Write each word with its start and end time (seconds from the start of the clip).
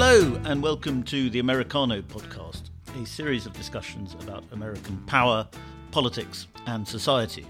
Hello, 0.00 0.40
and 0.44 0.62
welcome 0.62 1.02
to 1.02 1.28
the 1.28 1.40
Americano 1.40 2.00
podcast, 2.02 2.70
a 3.02 3.04
series 3.04 3.46
of 3.46 3.52
discussions 3.54 4.14
about 4.20 4.44
American 4.52 4.96
power, 5.08 5.44
politics, 5.90 6.46
and 6.68 6.86
society. 6.86 7.44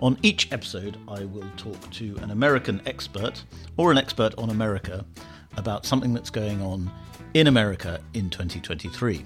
On 0.00 0.18
each 0.22 0.50
episode, 0.50 0.96
I 1.06 1.24
will 1.24 1.48
talk 1.56 1.88
to 1.92 2.16
an 2.20 2.32
American 2.32 2.82
expert 2.84 3.44
or 3.76 3.92
an 3.92 3.96
expert 3.96 4.34
on 4.38 4.50
America 4.50 5.04
about 5.56 5.86
something 5.86 6.12
that's 6.12 6.30
going 6.30 6.60
on 6.60 6.90
in 7.32 7.46
America 7.46 8.00
in 8.12 8.28
2023. 8.28 9.24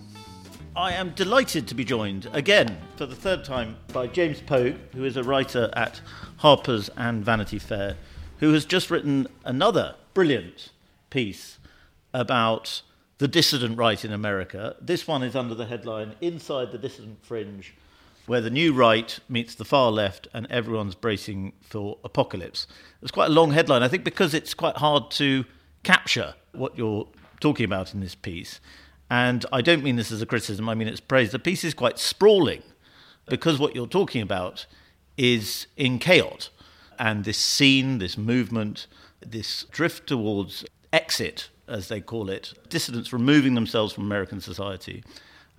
I 0.77 0.93
am 0.93 1.13
delighted 1.13 1.67
to 1.69 1.75
be 1.75 1.87
joined 1.87 2.29
again 2.35 2.77
for 2.97 3.07
the 3.07 3.17
third 3.17 3.47
time 3.47 3.79
by 3.95 4.09
James 4.09 4.43
Pogue, 4.43 4.77
who 4.95 5.07
is 5.07 5.17
a 5.17 5.25
writer 5.25 5.71
at 5.73 6.03
Harper's 6.37 6.91
and 6.99 7.25
Vanity 7.25 7.59
Fair, 7.59 7.97
who 8.41 8.53
has 8.53 8.67
just 8.67 8.91
written 8.91 9.27
another 9.47 9.95
brilliant 10.13 10.69
piece 11.09 11.57
about 12.17 12.81
the 13.19 13.29
dissident 13.29 13.77
right 13.77 14.03
in 14.05 14.13
America. 14.13 14.75
This 14.81 15.07
one 15.07 15.23
is 15.23 15.37
under 15.37 15.55
the 15.55 15.67
headline 15.67 16.15
Inside 16.23 16.73
the 16.73 16.79
Dissident 16.79 17.19
Fringe, 17.23 17.75
where 18.27 18.41
the 18.41 18.51
new 18.51 18.73
right 18.73 19.19
meets 19.29 19.55
the 19.55 19.67
far 19.67 19.93
left 19.93 20.27
and 20.33 20.47
everyone's 20.51 20.95
bracing 20.95 21.53
for 21.61 21.99
apocalypse. 22.03 22.67
It's 23.03 23.11
quite 23.11 23.27
a 23.27 23.33
long 23.33 23.53
headline, 23.53 23.83
I 23.83 23.89
think, 23.89 24.03
because 24.03 24.33
it's 24.33 24.55
quite 24.55 24.79
hard 24.79 25.11
to 25.13 25.45
capture 25.83 26.35
what 26.53 26.77
you're 26.77 27.07
talking 27.39 27.65
about 27.65 27.93
in 27.93 28.01
this 28.01 28.15
piece. 28.15 28.61
And 29.11 29.45
I 29.53 29.61
don't 29.61 29.85
mean 29.85 29.97
this 29.97 30.11
as 30.11 30.23
a 30.23 30.27
criticism, 30.27 30.69
I 30.69 30.75
mean 30.75 30.89
it's 30.89 31.01
praise. 31.01 31.33
The 31.33 31.39
piece 31.39 31.65
is 31.65 31.75
quite 31.75 31.99
sprawling 31.99 32.63
because 33.27 33.59
what 33.59 33.75
you're 33.75 33.87
talking 33.87 34.23
about 34.23 34.67
is 35.19 35.67
in 35.77 35.99
chaos. 35.99 36.49
And 36.99 37.25
this 37.25 37.37
scene, 37.37 37.99
this 37.99 38.17
movement, 38.17 38.87
this 39.21 39.65
drift 39.65 40.07
towards 40.07 40.65
exit 40.95 41.51
as 41.69 41.89
they 41.89 42.01
call 42.01 42.31
it, 42.31 42.53
dissidents 42.69 43.13
removing 43.13 43.55
themselves 43.55 43.93
from 43.93 44.05
American 44.05 44.41
society, 44.41 45.03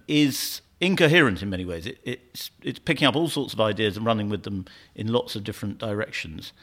is 0.07 0.61
incoherent 0.79 1.41
in 1.41 1.49
many 1.49 1.65
ways. 1.65 1.85
It, 1.85 1.99
it's, 2.03 2.51
it's 2.61 2.79
picking 2.79 3.07
up 3.07 3.15
all 3.15 3.27
sorts 3.27 3.53
of 3.53 3.61
ideas 3.61 3.97
and 3.97 4.05
running 4.05 4.29
with 4.29 4.43
them 4.43 4.65
in 4.95 5.11
lots 5.11 5.35
of 5.35 5.43
different 5.43 5.79
directions. 5.79 6.53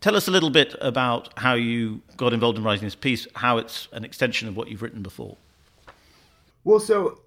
Tell 0.00 0.14
us 0.14 0.28
a 0.28 0.30
little 0.30 0.50
bit 0.50 0.76
about 0.80 1.36
how 1.38 1.54
you 1.54 2.02
got 2.16 2.32
involved 2.32 2.56
in 2.56 2.64
writing 2.64 2.84
this 2.84 2.94
piece, 2.94 3.26
how 3.34 3.58
it's 3.58 3.88
an 3.92 4.04
extension 4.04 4.48
of 4.48 4.56
what 4.56 4.68
you've 4.68 4.82
written 4.82 5.02
before. 5.02 5.36
Well, 6.64 6.80
so, 6.80 7.20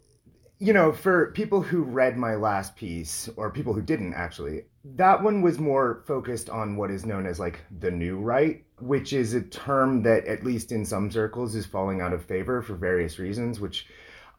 you 0.59 0.71
know, 0.71 0.91
for 0.91 1.31
people 1.31 1.61
who 1.61 1.83
read 1.83 2.17
my 2.17 2.35
last 2.35 2.75
piece, 2.75 3.29
or 3.35 3.49
people 3.49 3.73
who 3.73 3.81
didn't 3.81 4.13
actually, 4.13 4.63
that 4.83 5.21
one 5.21 5.41
was 5.41 5.59
more 5.59 6.03
focused 6.07 6.49
on 6.49 6.75
what 6.75 6.91
is 6.91 7.05
known 7.05 7.25
as 7.25 7.39
like 7.39 7.59
the 7.79 7.91
new 7.91 8.17
right, 8.17 8.63
which 8.79 9.13
is 9.13 9.33
a 9.33 9.41
term 9.41 10.01
that, 10.03 10.25
at 10.25 10.43
least 10.43 10.71
in 10.71 10.85
some 10.85 11.11
circles, 11.11 11.55
is 11.55 11.65
falling 11.65 12.01
out 12.01 12.13
of 12.13 12.25
favor 12.25 12.61
for 12.61 12.73
various 12.73 13.19
reasons, 13.19 13.59
which 13.59 13.85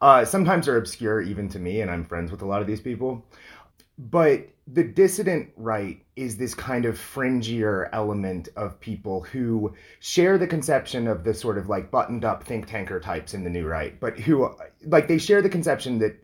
uh, 0.01 0.25
sometimes 0.25 0.67
are 0.67 0.77
obscure 0.77 1.21
even 1.21 1.47
to 1.49 1.59
me, 1.59 1.79
and 1.79 1.89
I'm 1.89 2.03
friends 2.03 2.29
with 2.29 2.41
a 2.41 2.45
lot 2.45 2.61
of 2.61 2.67
these 2.67 2.81
people. 2.81 3.25
But 3.97 4.49
the 4.65 4.83
dissident 4.83 5.49
right 5.57 6.03
is 6.15 6.37
this 6.37 6.55
kind 6.55 6.85
of 6.85 6.97
fringier 6.97 7.89
element 7.91 8.47
of 8.55 8.79
people 8.79 9.21
who 9.21 9.73
share 9.99 10.37
the 10.37 10.47
conception 10.47 11.07
of 11.07 11.23
the 11.23 11.33
sort 11.33 11.57
of 11.57 11.67
like 11.67 11.91
buttoned 11.91 12.23
up 12.23 12.43
think 12.43 12.65
tanker 12.65 12.99
types 12.99 13.33
in 13.33 13.43
the 13.43 13.49
new 13.49 13.67
right, 13.67 13.99
but 13.99 14.17
who 14.17 14.49
like 14.85 15.07
they 15.07 15.17
share 15.17 15.41
the 15.41 15.49
conception 15.49 15.99
that 15.99 16.17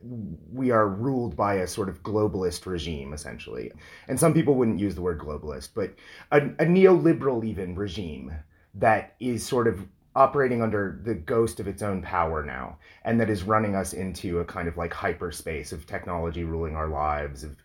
we 0.52 0.72
are 0.72 0.88
ruled 0.88 1.36
by 1.36 1.56
a 1.56 1.68
sort 1.68 1.90
of 1.90 2.02
globalist 2.02 2.66
regime 2.66 3.14
essentially. 3.14 3.72
And 4.08 4.20
some 4.20 4.34
people 4.34 4.56
wouldn't 4.56 4.80
use 4.80 4.96
the 4.96 5.02
word 5.02 5.20
globalist, 5.20 5.70
but 5.76 5.94
a, 6.32 6.38
a 6.38 6.66
neoliberal 6.66 7.46
even 7.46 7.76
regime 7.76 8.34
that 8.76 9.16
is 9.20 9.46
sort 9.46 9.68
of 9.68 9.86
operating 10.16 10.62
under 10.62 11.00
the 11.04 11.14
ghost 11.14 11.60
of 11.60 11.68
its 11.68 11.82
own 11.82 12.02
power 12.02 12.44
now 12.44 12.78
and 13.04 13.20
that 13.20 13.30
is 13.30 13.44
running 13.44 13.76
us 13.76 13.94
into 13.94 14.40
a 14.40 14.46
kind 14.46 14.68
of 14.68 14.78
like 14.78 14.94
hyperspace 14.94 15.72
of 15.72 15.86
technology 15.86 16.44
ruling 16.44 16.76
our 16.76 16.88
lives 16.88 17.44
of 17.44 17.56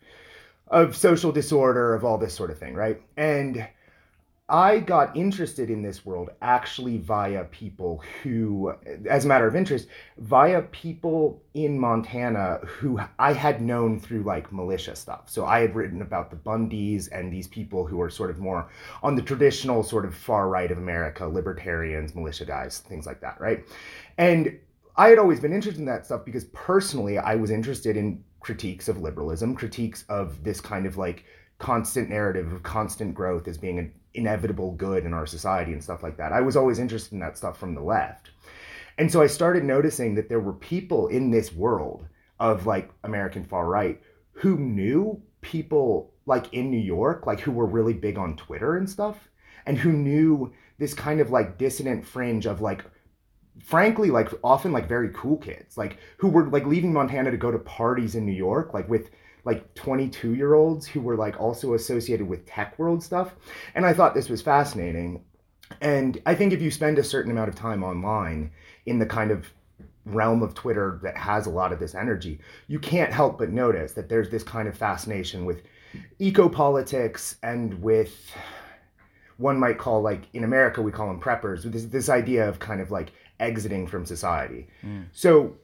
of 0.69 0.95
social 0.95 1.31
disorder 1.31 1.93
of 1.93 2.03
all 2.03 2.17
this 2.17 2.33
sort 2.33 2.49
of 2.49 2.57
thing 2.57 2.73
right? 2.73 3.01
And 3.17 3.67
I 4.47 4.77
got 4.77 5.17
interested 5.17 5.71
in 5.71 5.81
this 5.81 6.05
world 6.05 6.29
actually 6.39 6.97
via 6.99 7.45
people 7.45 8.03
who, 8.21 8.75
as 9.09 9.25
a 9.25 9.27
matter 9.27 9.47
of 9.47 9.55
interest, 9.55 9.87
via 10.19 10.61
people 10.61 11.41
in 11.55 11.79
Montana 11.79 12.59
who 12.63 12.99
I 13.17 13.33
had 13.33 13.59
known 13.59 13.99
through 13.99 14.21
like 14.21 14.53
militia 14.53 14.95
stuff. 14.95 15.31
So 15.31 15.45
I 15.45 15.61
had 15.61 15.73
written 15.73 16.03
about 16.03 16.29
the 16.29 16.35
Bundys 16.35 17.09
and 17.11 17.33
these 17.33 17.47
people 17.47 17.87
who 17.87 17.99
are 18.01 18.09
sort 18.09 18.29
of 18.29 18.37
more 18.37 18.69
on 19.01 19.15
the 19.15 19.23
traditional 19.23 19.81
sort 19.81 20.05
of 20.05 20.13
far 20.13 20.47
right 20.47 20.69
of 20.69 20.77
America, 20.77 21.25
libertarians, 21.25 22.13
militia 22.13 22.45
guys, 22.45 22.79
things 22.79 23.07
like 23.07 23.21
that, 23.21 23.41
right? 23.41 23.65
And 24.19 24.59
I 24.95 25.09
had 25.09 25.17
always 25.17 25.39
been 25.39 25.53
interested 25.53 25.79
in 25.79 25.87
that 25.87 26.05
stuff 26.05 26.23
because 26.23 26.45
personally 26.53 27.17
I 27.17 27.33
was 27.33 27.49
interested 27.49 27.97
in 27.97 28.23
critiques 28.41 28.89
of 28.89 29.01
liberalism, 29.01 29.55
critiques 29.55 30.05
of 30.07 30.43
this 30.43 30.61
kind 30.61 30.85
of 30.85 30.97
like 30.97 31.25
constant 31.57 32.09
narrative 32.09 32.53
of 32.53 32.61
constant 32.61 33.15
growth 33.15 33.47
as 33.47 33.57
being 33.57 33.79
an 33.79 33.91
inevitable 34.15 34.71
good 34.71 35.05
in 35.05 35.13
our 35.13 35.25
society 35.25 35.73
and 35.73 35.83
stuff 35.83 36.03
like 36.03 36.17
that. 36.17 36.31
I 36.31 36.41
was 36.41 36.55
always 36.55 36.79
interested 36.79 37.13
in 37.13 37.19
that 37.19 37.37
stuff 37.37 37.57
from 37.57 37.75
the 37.75 37.81
left. 37.81 38.31
And 38.97 39.11
so 39.11 39.21
I 39.21 39.27
started 39.27 39.63
noticing 39.63 40.15
that 40.15 40.29
there 40.29 40.39
were 40.39 40.53
people 40.53 41.07
in 41.07 41.31
this 41.31 41.53
world 41.53 42.07
of 42.39 42.65
like 42.65 42.91
American 43.03 43.43
far 43.43 43.67
right 43.67 44.01
who 44.31 44.57
knew 44.57 45.21
people 45.41 46.13
like 46.25 46.53
in 46.53 46.71
New 46.71 46.79
York, 46.79 47.25
like 47.25 47.39
who 47.39 47.51
were 47.51 47.65
really 47.65 47.93
big 47.93 48.17
on 48.17 48.35
Twitter 48.35 48.77
and 48.77 48.89
stuff, 48.89 49.29
and 49.65 49.77
who 49.77 49.91
knew 49.91 50.53
this 50.77 50.93
kind 50.93 51.19
of 51.19 51.31
like 51.31 51.57
dissident 51.57 52.05
fringe 52.05 52.45
of 52.45 52.61
like 52.61 52.83
frankly 53.63 54.11
like 54.11 54.29
often 54.43 54.73
like 54.73 54.87
very 54.87 55.09
cool 55.13 55.37
kids 55.37 55.77
like 55.77 55.97
who 56.17 56.27
were 56.27 56.49
like 56.49 56.65
leaving 56.65 56.91
montana 56.91 57.31
to 57.31 57.37
go 57.37 57.51
to 57.51 57.59
parties 57.59 58.15
in 58.15 58.25
new 58.25 58.33
york 58.33 58.73
like 58.73 58.87
with 58.89 59.09
like 59.45 59.73
22 59.75 60.33
year 60.33 60.55
olds 60.55 60.85
who 60.87 60.99
were 60.99 61.15
like 61.15 61.39
also 61.39 61.75
associated 61.75 62.27
with 62.27 62.45
tech 62.45 62.77
world 62.77 63.01
stuff. 63.01 63.35
And 63.75 63.85
I 63.85 63.93
thought 63.93 64.13
this 64.13 64.29
was 64.29 64.41
fascinating. 64.41 65.23
And 65.81 66.21
I 66.25 66.35
think 66.35 66.51
if 66.51 66.61
you 66.61 66.71
spend 66.71 66.99
a 66.99 67.03
certain 67.03 67.31
amount 67.31 67.49
of 67.49 67.55
time 67.55 67.83
online 67.83 68.51
in 68.85 68.99
the 68.99 69.05
kind 69.05 69.31
of 69.31 69.47
realm 70.05 70.43
of 70.43 70.53
Twitter 70.53 70.99
that 71.03 71.17
has 71.17 71.47
a 71.47 71.49
lot 71.49 71.71
of 71.71 71.79
this 71.79 71.95
energy, 71.95 72.39
you 72.67 72.79
can't 72.79 73.13
help 73.13 73.37
but 73.37 73.51
notice 73.51 73.93
that 73.93 74.09
there's 74.09 74.29
this 74.29 74.43
kind 74.43 74.67
of 74.67 74.77
fascination 74.77 75.45
with 75.45 75.61
eco 76.19 76.49
politics 76.49 77.37
and 77.41 77.81
with 77.81 78.31
one 79.37 79.59
might 79.59 79.77
call 79.77 80.01
like 80.01 80.27
in 80.33 80.43
America 80.43 80.81
we 80.81 80.91
call 80.91 81.07
them 81.07 81.19
preppers. 81.19 81.63
This 81.63 81.85
this 81.85 82.09
idea 82.09 82.47
of 82.47 82.59
kind 82.59 82.81
of 82.81 82.91
like 82.91 83.11
exiting 83.39 83.85
from 83.87 84.05
society. 84.05 84.67
Mm. 84.83 85.05
So 85.11 85.55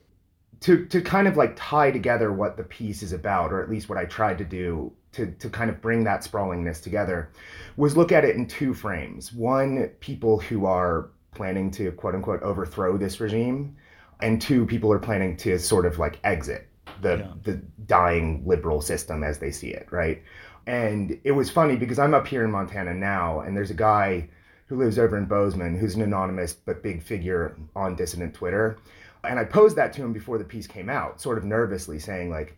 to 0.59 0.85
to 0.85 1.01
kind 1.01 1.28
of 1.28 1.38
like 1.38 1.53
tie 1.56 1.91
together 1.91 2.31
what 2.31 2.57
the 2.57 2.63
piece 2.63 3.01
is 3.01 3.13
about, 3.13 3.51
or 3.51 3.62
at 3.62 3.69
least 3.69 3.89
what 3.89 3.97
I 3.97 4.06
tried 4.06 4.38
to 4.38 4.45
do 4.45 4.91
to 5.13 5.28
to 5.28 5.50
kind 5.50 5.69
of 5.69 5.81
bring 5.81 6.03
that 6.03 6.23
sprawlingness 6.23 6.81
together, 6.81 7.31
was 7.78 7.97
look 7.97 8.12
at 8.12 8.25
it 8.25 8.35
in 8.35 8.47
two 8.47 8.73
frames. 8.73 9.34
One, 9.34 9.90
people 10.00 10.40
who 10.40 10.66
are 10.66 11.09
planning 11.34 11.72
to 11.72 11.91
quote 11.94 12.16
unquote 12.16 12.44
overthrow 12.44 12.97
this 12.97 13.19
regime, 13.19 13.75
and 14.22 14.41
two, 14.41 14.66
people 14.66 14.91
are 14.91 15.00
planning 15.00 15.35
to 15.38 15.57
sort 15.57 15.85
of 15.85 15.97
like 15.97 16.19
exit 16.23 16.67
the 17.02 17.17
yeah. 17.17 17.34
the 17.43 17.53
dying 17.85 18.43
liberal 18.46 18.81
system 18.81 19.23
as 19.23 19.40
they 19.40 19.52
see 19.52 19.70
it, 19.70 19.87
right? 19.91 20.22
And 20.67 21.20
it 21.23 21.31
was 21.31 21.49
funny 21.49 21.76
because 21.76 21.97
I'm 21.97 22.14
up 22.14 22.28
here 22.28 22.43
in 22.46 22.52
Montana 22.52 22.93
now, 22.93 23.40
and 23.40 23.58
there's 23.58 23.72
a 23.72 23.76
guy 23.76 24.29
who 24.67 24.78
lives 24.78 24.99
over 24.99 25.17
in 25.17 25.26
Bozeman 25.26 25.78
who's 25.78 25.96
an 25.96 26.02
anonymous 26.02 26.53
but 26.53 26.84
big 26.84 27.02
figure 27.03 27.58
on 27.76 27.96
dissident 27.96 28.34
Twitter 28.34 28.78
and 29.23 29.40
I 29.40 29.44
posed 29.44 29.76
that 29.76 29.94
to 29.94 30.03
him 30.03 30.14
before 30.14 30.38
the 30.38 30.44
piece 30.44 30.68
came 30.68 30.90
out, 30.90 31.22
sort 31.22 31.38
of 31.38 31.44
nervously, 31.44 32.00
saying 32.00 32.29
like, 32.29 32.58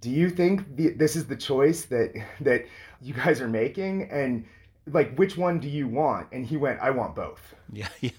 "Do 0.00 0.10
you 0.10 0.30
think 0.30 0.76
the, 0.76 0.90
this 0.90 1.16
is 1.16 1.26
the 1.26 1.36
choice 1.36 1.84
that 1.86 2.12
that 2.40 2.66
you 3.02 3.14
guys 3.14 3.40
are 3.40 3.48
making?" 3.48 4.10
And 4.10 4.44
like, 4.86 5.16
which 5.16 5.36
one 5.36 5.60
do 5.60 5.68
you 5.68 5.88
want? 5.88 6.28
And 6.32 6.46
he 6.46 6.56
went, 6.56 6.80
"I 6.80 6.90
want 6.90 7.14
both." 7.14 7.54
Yeah, 7.72 7.88
yeah. 8.00 8.10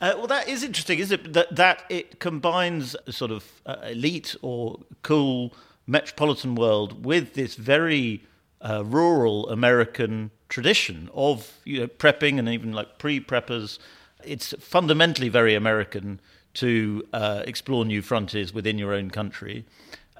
Uh, 0.00 0.14
well, 0.16 0.28
that 0.28 0.48
is 0.48 0.62
interesting, 0.62 0.98
is 1.00 1.10
it? 1.10 1.32
That 1.32 1.54
that 1.54 1.82
it 1.88 2.20
combines 2.20 2.94
sort 3.08 3.30
of 3.30 3.44
uh, 3.66 3.76
elite 3.84 4.36
or 4.42 4.80
cool 5.02 5.52
metropolitan 5.86 6.54
world 6.54 7.04
with 7.04 7.34
this 7.34 7.54
very 7.54 8.22
uh, 8.60 8.84
rural 8.84 9.48
American 9.48 10.30
tradition 10.48 11.10
of 11.14 11.58
you 11.64 11.80
know 11.80 11.86
prepping 11.86 12.38
and 12.38 12.48
even 12.48 12.72
like 12.72 12.98
pre-preppers 12.98 13.78
it's 14.24 14.54
fundamentally 14.58 15.28
very 15.28 15.54
American 15.54 16.20
to 16.54 17.06
uh, 17.12 17.42
explore 17.46 17.84
new 17.84 18.02
frontiers 18.02 18.52
within 18.52 18.78
your 18.78 18.92
own 18.92 19.10
country. 19.10 19.64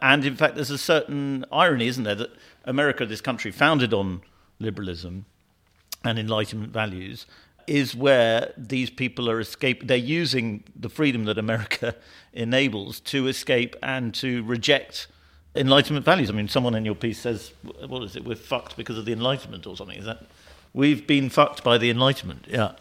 And 0.00 0.25
in 0.25 0.37
fact, 0.37 0.55
there's 0.55 0.71
a 0.71 0.79
certain 0.79 1.45
irony, 1.50 1.89
isn't 1.89 2.05
there, 2.05 2.15
that 2.15 2.31
America, 2.65 3.05
this 3.06 3.21
country 3.21 3.50
founded 3.50 3.93
on 3.93 4.23
liberalism 4.61 5.27
and 6.05 6.19
Enlightenment 6.19 6.73
values, 6.73 7.27
is 7.67 7.95
where 7.95 8.53
these 8.56 8.89
people 8.89 9.29
are 9.29 9.41
escaping. 9.41 9.89
They're 9.89 9.97
using 9.97 10.65
the 10.75 10.89
freedom 10.89 11.25
that 11.25 11.39
America 11.39 11.97
enables 12.33 13.01
to 13.01 13.27
escape 13.27 13.77
and 13.83 14.15
to 14.15 14.43
reject 14.44 15.09
Enlightenment 15.55 16.05
values. 16.05 16.31
I 16.31 16.33
mean, 16.33 16.49
someone 16.49 16.75
in 16.75 16.85
your 16.85 16.94
piece 16.94 17.21
says, 17.21 17.53
"What 17.87 18.03
is 18.05 18.17
it? 18.17 18.25
We're 18.25 18.37
fucked 18.37 18.77
because 18.77 18.97
of 18.97 19.05
the 19.05 19.12
Enlightenment, 19.12 19.67
or 19.67 19.77
something." 19.77 19.99
Is 19.99 20.05
that 20.05 20.25
we've 20.73 21.06
been 21.06 21.29
fucked 21.31 21.65
by 21.65 21.79
the 21.79 21.91
Enlightenment? 21.91 22.47
Yeah. 22.49 22.73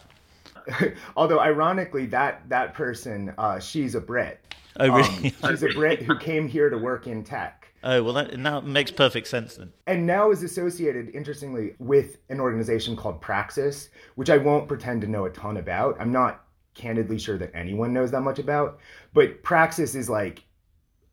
Although, 1.15 1.39
ironically, 1.39 2.05
that 2.07 2.47
that 2.49 2.73
person, 2.73 3.33
uh, 3.37 3.59
she's 3.59 3.95
a 3.95 4.01
Brit. 4.01 4.39
Oh, 4.79 4.89
really? 4.89 5.33
Um, 5.43 5.51
she's 5.51 5.63
a 5.63 5.69
Brit 5.69 6.01
who 6.01 6.17
came 6.17 6.47
here 6.47 6.69
to 6.69 6.77
work 6.77 7.07
in 7.07 7.23
tech. 7.23 7.67
Oh 7.83 8.03
well, 8.03 8.13
that 8.13 8.37
now 8.37 8.59
makes 8.59 8.91
perfect 8.91 9.27
sense 9.27 9.55
then. 9.55 9.71
And 9.85 10.05
now 10.05 10.31
is 10.31 10.43
associated, 10.43 11.09
interestingly, 11.13 11.75
with 11.79 12.17
an 12.29 12.39
organization 12.39 12.95
called 12.95 13.21
Praxis, 13.21 13.89
which 14.15 14.29
I 14.29 14.37
won't 14.37 14.67
pretend 14.67 15.01
to 15.01 15.07
know 15.07 15.25
a 15.25 15.29
ton 15.29 15.57
about. 15.57 15.95
I'm 15.99 16.11
not 16.11 16.45
candidly 16.73 17.17
sure 17.17 17.37
that 17.37 17.51
anyone 17.53 17.93
knows 17.93 18.11
that 18.11 18.21
much 18.21 18.39
about, 18.39 18.79
but 19.13 19.43
Praxis 19.43 19.95
is 19.95 20.09
like 20.09 20.43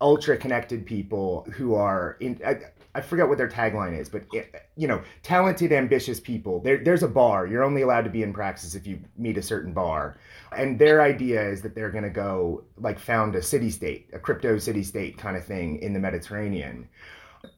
ultra 0.00 0.36
connected 0.36 0.86
people 0.86 1.46
who 1.52 1.74
are 1.74 2.16
in. 2.20 2.40
I, 2.44 2.58
I 2.94 3.00
forget 3.00 3.28
what 3.28 3.38
their 3.38 3.48
tagline 3.48 3.98
is, 3.98 4.08
but 4.08 4.24
eh, 4.34 4.44
you 4.76 4.86
know, 4.86 5.02
talented, 5.22 5.72
ambitious 5.72 6.20
people. 6.20 6.60
There, 6.60 6.82
there's 6.82 7.02
a 7.02 7.08
bar. 7.08 7.46
You're 7.46 7.64
only 7.64 7.82
allowed 7.82 8.02
to 8.02 8.10
be 8.10 8.22
in 8.22 8.32
Praxis 8.32 8.74
if 8.74 8.86
you 8.86 9.00
meet 9.16 9.36
a 9.36 9.42
certain 9.42 9.72
bar. 9.72 10.18
And 10.56 10.78
their 10.78 11.02
idea 11.02 11.42
is 11.42 11.62
that 11.62 11.74
they're 11.74 11.90
going 11.90 12.04
to 12.04 12.10
go 12.10 12.64
like 12.76 12.98
found 12.98 13.34
a 13.34 13.42
city 13.42 13.70
state, 13.70 14.10
a 14.12 14.18
crypto 14.18 14.58
city 14.58 14.82
state 14.82 15.18
kind 15.18 15.36
of 15.36 15.44
thing 15.44 15.80
in 15.80 15.92
the 15.92 16.00
Mediterranean. 16.00 16.88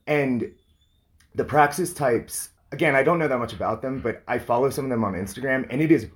And 0.07 0.51
the 1.35 1.43
Praxis 1.45 1.93
types, 1.93 2.49
again, 2.71 2.95
I 2.95 3.03
don't 3.03 3.19
know 3.19 3.27
that 3.27 3.39
much 3.39 3.53
about 3.53 3.81
them, 3.81 4.01
but 4.01 4.23
I 4.27 4.39
follow 4.39 4.69
some 4.69 4.85
of 4.85 4.89
them 4.89 5.03
on 5.03 5.13
Instagram, 5.13 5.67
and 5.69 5.81
it 5.81 5.91
is 5.91 6.07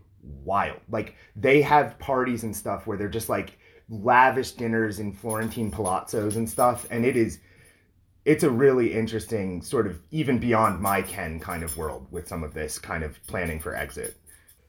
wild. 0.43 0.79
Like 0.89 1.15
they 1.35 1.61
have 1.61 1.97
parties 1.99 2.43
and 2.43 2.55
stuff 2.55 2.87
where 2.87 2.97
they're 2.97 3.07
just 3.07 3.29
like 3.29 3.57
lavish 3.89 4.53
dinners 4.53 4.99
in 4.99 5.13
Florentine 5.13 5.71
palazzos 5.71 6.35
and 6.35 6.49
stuff, 6.49 6.87
and 6.89 7.05
it 7.05 7.15
is 7.15 7.39
it's 8.25 8.43
a 8.43 8.49
really 8.49 8.93
interesting 8.93 9.61
sort 9.61 9.87
of 9.87 9.99
even 10.11 10.39
beyond 10.39 10.79
my 10.79 11.01
ken 11.01 11.39
kind 11.39 11.63
of 11.63 11.77
world 11.77 12.05
with 12.11 12.27
some 12.27 12.43
of 12.43 12.53
this 12.53 12.77
kind 12.77 13.03
of 13.03 13.21
planning 13.27 13.59
for 13.59 13.75
exit. 13.75 14.15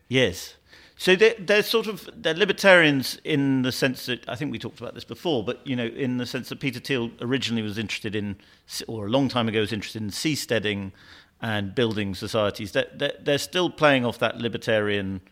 Yes. 0.08 0.54
So 0.96 1.16
they're, 1.16 1.34
they're 1.38 1.62
sort 1.62 1.86
of 1.86 2.08
they're 2.14 2.34
libertarians 2.34 3.18
in 3.24 3.62
the 3.62 3.72
sense 3.72 4.06
that 4.06 4.28
I 4.28 4.36
think 4.36 4.52
we 4.52 4.58
talked 4.58 4.80
about 4.80 4.94
this 4.94 5.04
before, 5.04 5.44
but 5.44 5.66
you 5.66 5.74
know, 5.74 5.86
in 5.86 6.18
the 6.18 6.26
sense 6.26 6.48
that 6.50 6.60
Peter 6.60 6.80
Thiel 6.80 7.10
originally 7.20 7.62
was 7.62 7.78
interested 7.78 8.14
in, 8.14 8.36
or 8.86 9.06
a 9.06 9.10
long 9.10 9.28
time 9.28 9.48
ago 9.48 9.60
was 9.60 9.72
interested 9.72 10.00
in 10.00 10.10
seasteading 10.10 10.92
and 11.40 11.74
building 11.74 12.14
societies. 12.14 12.72
That 12.72 12.98
they're, 12.98 13.16
they're 13.20 13.38
still 13.38 13.68
playing 13.68 14.04
off 14.04 14.18
that 14.20 14.38
libertarian 14.38 15.22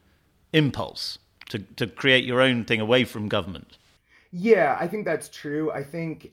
impulse 0.52 1.18
to 1.50 1.60
to 1.76 1.86
create 1.86 2.24
your 2.24 2.40
own 2.40 2.64
thing 2.64 2.80
away 2.80 3.04
from 3.04 3.28
government. 3.28 3.78
Yeah, 4.32 4.76
I 4.80 4.88
think 4.88 5.04
that's 5.04 5.28
true. 5.28 5.70
I 5.72 5.82
think 5.84 6.32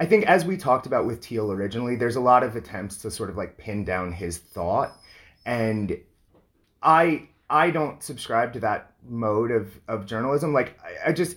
I 0.00 0.06
think 0.06 0.26
as 0.26 0.44
we 0.44 0.56
talked 0.56 0.86
about 0.86 1.06
with 1.06 1.24
Thiel 1.24 1.50
originally, 1.50 1.96
there's 1.96 2.16
a 2.16 2.20
lot 2.20 2.44
of 2.44 2.54
attempts 2.54 2.98
to 2.98 3.10
sort 3.10 3.30
of 3.30 3.36
like 3.36 3.58
pin 3.58 3.84
down 3.84 4.12
his 4.12 4.38
thought, 4.38 4.96
and 5.44 5.98
I 6.82 7.28
I 7.50 7.70
don't 7.70 8.02
subscribe 8.02 8.52
to 8.52 8.60
that 8.60 8.92
mode 9.08 9.50
of 9.50 9.80
of 9.88 10.06
journalism. 10.06 10.52
Like 10.52 10.78
I, 10.82 11.10
I 11.10 11.12
just 11.12 11.36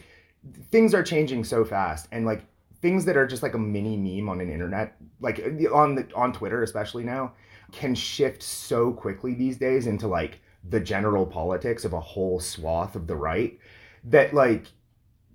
things 0.71 0.93
are 0.93 1.03
changing 1.03 1.43
so 1.43 1.65
fast, 1.65 2.07
and 2.11 2.25
like 2.25 2.43
things 2.81 3.05
that 3.05 3.17
are 3.17 3.27
just 3.27 3.43
like 3.43 3.53
a 3.53 3.59
mini 3.59 3.97
meme 3.97 4.29
on 4.29 4.41
an 4.41 4.51
internet, 4.51 4.95
like 5.19 5.39
on 5.73 5.95
the 5.95 6.07
on 6.15 6.31
Twitter 6.31 6.61
especially 6.61 7.03
now, 7.03 7.33
can 7.71 7.95
shift 7.95 8.43
so 8.43 8.91
quickly 8.91 9.33
these 9.33 9.57
days 9.57 9.87
into 9.87 10.07
like 10.07 10.39
the 10.69 10.79
general 10.79 11.25
politics 11.25 11.85
of 11.85 11.93
a 11.93 11.99
whole 11.99 12.39
swath 12.39 12.95
of 12.95 13.07
the 13.07 13.15
right 13.15 13.57
that 14.03 14.33
like 14.33 14.67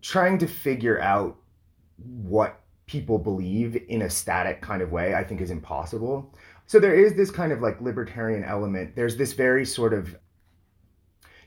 trying 0.00 0.38
to 0.38 0.46
figure 0.46 1.00
out 1.00 1.36
what 1.96 2.60
people 2.86 3.18
believe 3.18 3.82
in 3.88 4.02
a 4.02 4.10
static 4.10 4.60
kind 4.60 4.80
of 4.80 4.92
way, 4.92 5.14
I 5.14 5.24
think 5.24 5.40
is 5.40 5.50
impossible. 5.50 6.32
So 6.66 6.78
there 6.78 6.94
is 6.94 7.14
this 7.14 7.30
kind 7.30 7.52
of 7.52 7.60
like 7.60 7.80
libertarian 7.80 8.44
element. 8.44 8.94
There's 8.94 9.16
this 9.16 9.32
very 9.32 9.64
sort 9.64 9.92
of 9.92 10.16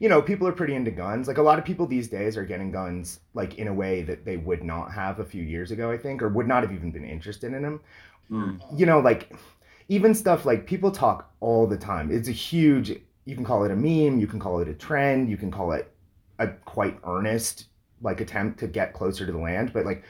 you 0.02 0.08
know, 0.08 0.22
people 0.22 0.48
are 0.48 0.54
pretty 0.54 0.76
into 0.76 0.92
guns. 0.92 1.28
Like 1.28 1.40
a 1.40 1.42
lot 1.42 1.60
of 1.60 1.66
people 1.66 1.86
these 1.86 2.08
days 2.08 2.38
are 2.38 2.46
getting 2.46 2.72
guns 2.72 3.20
like 3.34 3.56
in 3.56 3.68
a 3.68 3.74
way 3.74 4.02
that 4.04 4.24
they 4.24 4.38
would 4.38 4.64
not 4.64 4.94
have 4.94 5.20
a 5.20 5.26
few 5.26 5.44
years 5.44 5.72
ago, 5.72 5.92
I 5.92 5.98
think, 5.98 6.22
or 6.22 6.30
would 6.30 6.48
not 6.48 6.64
have 6.64 6.72
even 6.72 6.90
been 6.90 7.04
interested 7.04 7.54
in 7.54 7.62
them. 7.62 7.82
Mm. 8.32 8.80
You 8.80 8.86
know, 8.86 9.02
like 9.02 9.36
even 9.90 10.16
stuff 10.16 10.46
like 10.46 10.66
people 10.66 10.90
talk 10.90 11.34
all 11.42 11.68
the 11.68 11.76
time. 11.76 12.12
It's 12.12 12.30
a 12.30 12.34
huge 12.34 12.98
you 13.26 13.36
can 13.36 13.44
call 13.44 13.64
it 13.66 13.72
a 13.72 13.76
meme, 13.76 14.20
you 14.20 14.26
can 14.26 14.40
call 14.40 14.60
it 14.60 14.68
a 14.68 14.74
trend, 14.74 15.30
you 15.30 15.38
can 15.38 15.52
call 15.52 15.74
it 15.74 15.92
a 16.40 16.48
quite 16.48 16.98
earnest 17.06 17.66
like 18.02 18.22
attempt 18.22 18.60
to 18.60 18.68
get 18.68 18.94
closer 18.94 19.26
to 19.26 19.32
the 19.32 19.38
land, 19.38 19.74
but 19.74 19.86
like 19.86 20.04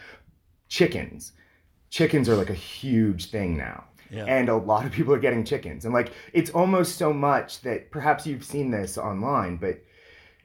chickens. 0.70 1.34
Chickens 1.90 2.30
are 2.30 2.36
like 2.36 2.50
a 2.50 2.56
huge 2.56 3.30
thing 3.30 3.58
now. 3.58 3.84
Yeah. 4.12 4.26
And 4.26 4.50
a 4.50 4.56
lot 4.56 4.86
of 4.86 4.92
people 4.92 5.14
are 5.14 5.20
getting 5.20 5.44
chickens. 5.44 5.86
And 5.86 5.94
like 5.94 6.14
it's 6.34 6.52
almost 6.52 6.98
so 6.98 7.12
much 7.12 7.62
that 7.62 7.92
perhaps 7.92 8.26
you've 8.26 8.44
seen 8.44 8.72
this 8.72 8.98
online, 8.98 9.58
but 9.58 9.84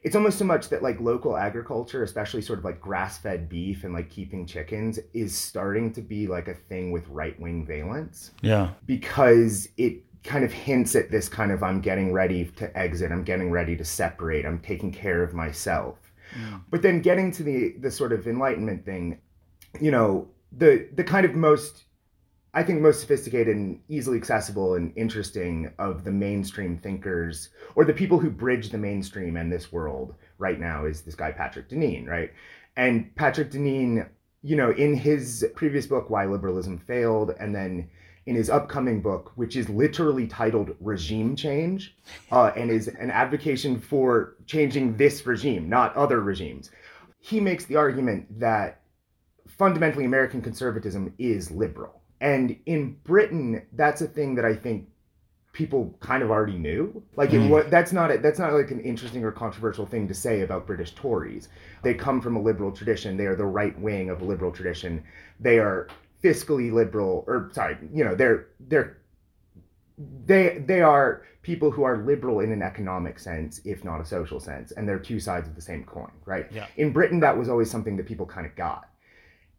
it's 0.03 0.15
almost 0.15 0.37
so 0.37 0.45
much 0.45 0.69
that 0.69 0.83
like 0.83 0.99
local 0.99 1.35
agriculture, 1.35 2.03
especially 2.03 2.41
sort 2.43 2.59
of 2.59 2.65
like 2.65 2.79
grass-fed 2.79 3.49
beef 3.49 3.83
and 3.83 3.93
like 3.93 4.09
keeping 4.09 4.45
chickens 4.45 4.99
is 5.13 5.35
starting 5.35 5.91
to 5.93 6.01
be 6.01 6.27
like 6.27 6.47
a 6.47 6.53
thing 6.53 6.91
with 6.91 7.07
right-wing 7.07 7.65
valence. 7.65 8.31
Yeah. 8.41 8.69
Because 8.85 9.67
it 9.77 10.03
kind 10.23 10.43
of 10.45 10.51
hints 10.51 10.95
at 10.95 11.09
this 11.09 11.27
kind 11.27 11.51
of 11.51 11.63
I'm 11.63 11.81
getting 11.81 12.13
ready 12.13 12.45
to 12.45 12.77
exit, 12.77 13.11
I'm 13.11 13.23
getting 13.23 13.49
ready 13.49 13.75
to 13.77 13.85
separate, 13.85 14.45
I'm 14.45 14.59
taking 14.59 14.91
care 14.91 15.23
of 15.23 15.33
myself. 15.33 15.97
Mm. 16.37 16.61
But 16.69 16.81
then 16.81 17.01
getting 17.01 17.31
to 17.31 17.43
the 17.43 17.75
the 17.79 17.89
sort 17.89 18.11
of 18.11 18.27
enlightenment 18.27 18.85
thing, 18.85 19.19
you 19.81 19.91
know, 19.91 20.27
the 20.51 20.87
the 20.95 21.03
kind 21.03 21.25
of 21.25 21.35
most 21.35 21.85
I 22.55 22.63
think 22.63 22.79
most 22.79 23.01
sophisticated 23.01 23.55
and 23.55 23.81
easily 23.89 24.17
accessible 24.17 24.75
and 24.75 24.93
interesting 24.95 25.73
of 25.77 26.05
the 26.05 26.11
mainstream 26.11 26.77
thinkers 26.77 27.49
or 27.75 27.83
the 27.83 27.93
people 27.93 28.17
who 28.17 28.29
bridge 28.29 28.69
the 28.69 28.77
mainstream 28.77 29.35
and 29.35 29.51
this 29.51 29.73
world 29.73 30.15
right 30.37 30.57
now 30.57 30.85
is 30.85 31.01
this 31.01 31.15
guy 31.15 31.33
Patrick 31.33 31.67
Deneen, 31.67 32.07
right? 32.07 32.31
And 32.77 33.13
Patrick 33.15 33.51
Deneen, 33.51 34.07
you 34.41 34.55
know, 34.55 34.71
in 34.71 34.95
his 34.95 35.45
previous 35.55 35.85
book 35.85 36.09
Why 36.09 36.25
Liberalism 36.25 36.77
Failed 36.77 37.35
and 37.41 37.53
then 37.53 37.89
in 38.25 38.35
his 38.35 38.49
upcoming 38.49 39.01
book, 39.01 39.33
which 39.35 39.57
is 39.57 39.67
literally 39.69 40.25
titled 40.25 40.75
Regime 40.79 41.35
Change, 41.35 41.95
uh, 42.31 42.51
and 42.55 42.71
is 42.71 42.87
an 42.87 43.11
advocacy 43.11 43.75
for 43.75 44.35
changing 44.47 44.95
this 44.95 45.25
regime, 45.25 45.67
not 45.69 45.93
other 45.95 46.21
regimes. 46.21 46.71
He 47.19 47.41
makes 47.41 47.65
the 47.65 47.75
argument 47.75 48.39
that 48.39 48.81
fundamentally 49.57 50.05
American 50.05 50.41
conservatism 50.41 51.13
is 51.17 51.51
liberal. 51.51 52.01
And 52.21 52.57
in 52.65 52.97
Britain, 53.03 53.65
that's 53.73 54.01
a 54.01 54.07
thing 54.07 54.35
that 54.35 54.45
I 54.45 54.55
think 54.55 54.87
people 55.55 55.95
kind 56.01 56.21
of 56.21 56.29
already 56.29 56.57
knew. 56.57 57.01
Like 57.15 57.31
mm. 57.31 57.49
what 57.49 57.71
that's 57.71 57.93
not 57.93 58.11
a, 58.11 58.17
that's 58.17 58.39
not 58.39 58.53
like 58.53 58.71
an 58.71 58.81
interesting 58.81 59.23
or 59.23 59.31
controversial 59.31 59.85
thing 59.85 60.07
to 60.07 60.13
say 60.13 60.41
about 60.41 60.67
British 60.67 60.93
Tories. 60.93 61.49
They 61.83 61.93
come 61.93 62.21
from 62.21 62.35
a 62.35 62.41
liberal 62.41 62.71
tradition. 62.71 63.17
They 63.17 63.25
are 63.25 63.35
the 63.35 63.45
right 63.45 63.77
wing 63.79 64.09
of 64.09 64.21
a 64.21 64.25
liberal 64.25 64.51
tradition. 64.51 65.03
They 65.39 65.59
are 65.59 65.87
fiscally 66.23 66.71
liberal 66.71 67.23
or 67.27 67.49
sorry, 67.53 67.77
you 67.93 68.03
know, 68.03 68.15
they're 68.15 68.47
they're 68.59 68.97
they 70.25 70.63
they 70.65 70.81
are 70.81 71.23
people 71.41 71.69
who 71.71 71.83
are 71.83 71.97
liberal 71.97 72.39
in 72.39 72.51
an 72.51 72.61
economic 72.61 73.19
sense, 73.19 73.61
if 73.65 73.83
not 73.83 74.01
a 74.01 74.05
social 74.05 74.39
sense, 74.39 74.71
and 74.71 74.87
they're 74.87 74.99
two 74.99 75.19
sides 75.19 75.47
of 75.47 75.55
the 75.55 75.61
same 75.61 75.83
coin, 75.83 76.11
right? 76.25 76.47
Yeah. 76.51 76.67
In 76.75 76.91
Britain, 76.91 77.19
that 77.19 77.37
was 77.37 77.49
always 77.49 77.69
something 77.69 77.95
that 77.97 78.07
people 78.07 78.25
kind 78.25 78.47
of 78.47 78.55
got 78.55 78.89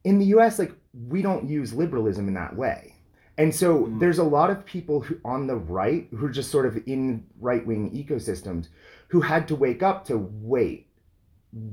in 0.04 0.18
the 0.18 0.26
US, 0.26 0.58
like 0.58 0.72
we 1.08 1.22
don't 1.22 1.48
use 1.48 1.72
liberalism 1.72 2.28
in 2.28 2.34
that 2.34 2.56
way. 2.56 2.94
And 3.38 3.54
so 3.54 3.84
mm. 3.84 4.00
there's 4.00 4.18
a 4.18 4.24
lot 4.24 4.50
of 4.50 4.64
people 4.64 5.00
who 5.00 5.18
on 5.24 5.46
the 5.46 5.56
right 5.56 6.08
who 6.10 6.26
are 6.26 6.30
just 6.30 6.50
sort 6.50 6.66
of 6.66 6.78
in 6.86 7.24
right-wing 7.38 7.90
ecosystems 7.90 8.68
who 9.08 9.20
had 9.20 9.46
to 9.48 9.54
wake 9.54 9.82
up 9.82 10.04
to 10.06 10.16
wait, 10.16 10.88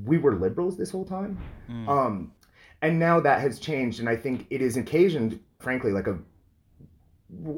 we 0.03 0.17
were 0.17 0.35
liberals 0.35 0.77
this 0.77 0.91
whole 0.91 1.05
time. 1.05 1.39
Mm. 1.69 1.87
Um, 1.87 2.31
and 2.81 2.99
now 2.99 3.19
that 3.21 3.39
has 3.39 3.59
changed, 3.59 3.99
and 4.01 4.09
I 4.09 4.15
think 4.15 4.45
it 4.49 4.61
is 4.61 4.75
occasioned, 4.75 5.39
frankly, 5.59 5.91
like 5.91 6.07
a 6.07 6.19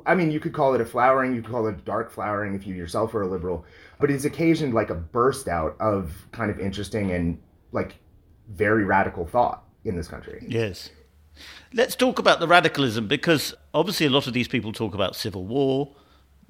I 0.05 0.15
mean, 0.15 0.31
you 0.31 0.39
could 0.39 0.53
call 0.53 0.73
it 0.73 0.79
a 0.79 0.85
flowering, 0.85 1.35
you 1.35 1.41
could 1.41 1.51
call 1.51 1.67
it 1.67 1.75
a 1.75 1.81
dark 1.81 2.09
flowering 2.09 2.55
if 2.55 2.65
you 2.65 2.73
yourself 2.73 3.13
are 3.13 3.23
a 3.23 3.27
liberal, 3.27 3.65
but 3.99 4.09
it's 4.09 4.23
occasioned 4.23 4.73
like 4.73 4.89
a 4.89 4.95
burst 4.95 5.49
out 5.49 5.75
of 5.81 6.27
kind 6.31 6.49
of 6.49 6.61
interesting 6.61 7.11
and 7.11 7.41
like 7.73 7.95
very 8.47 8.85
radical 8.85 9.25
thought 9.25 9.64
in 9.85 9.95
this 9.95 10.07
country. 10.07 10.43
Yes. 10.47 10.89
Let's 11.73 11.95
talk 11.95 12.19
about 12.19 12.39
the 12.39 12.47
radicalism 12.47 13.07
because 13.07 13.53
obviously 13.73 14.05
a 14.05 14.09
lot 14.09 14.27
of 14.27 14.33
these 14.33 14.47
people 14.47 14.71
talk 14.73 14.93
about 14.93 15.15
civil 15.15 15.45
war. 15.45 15.91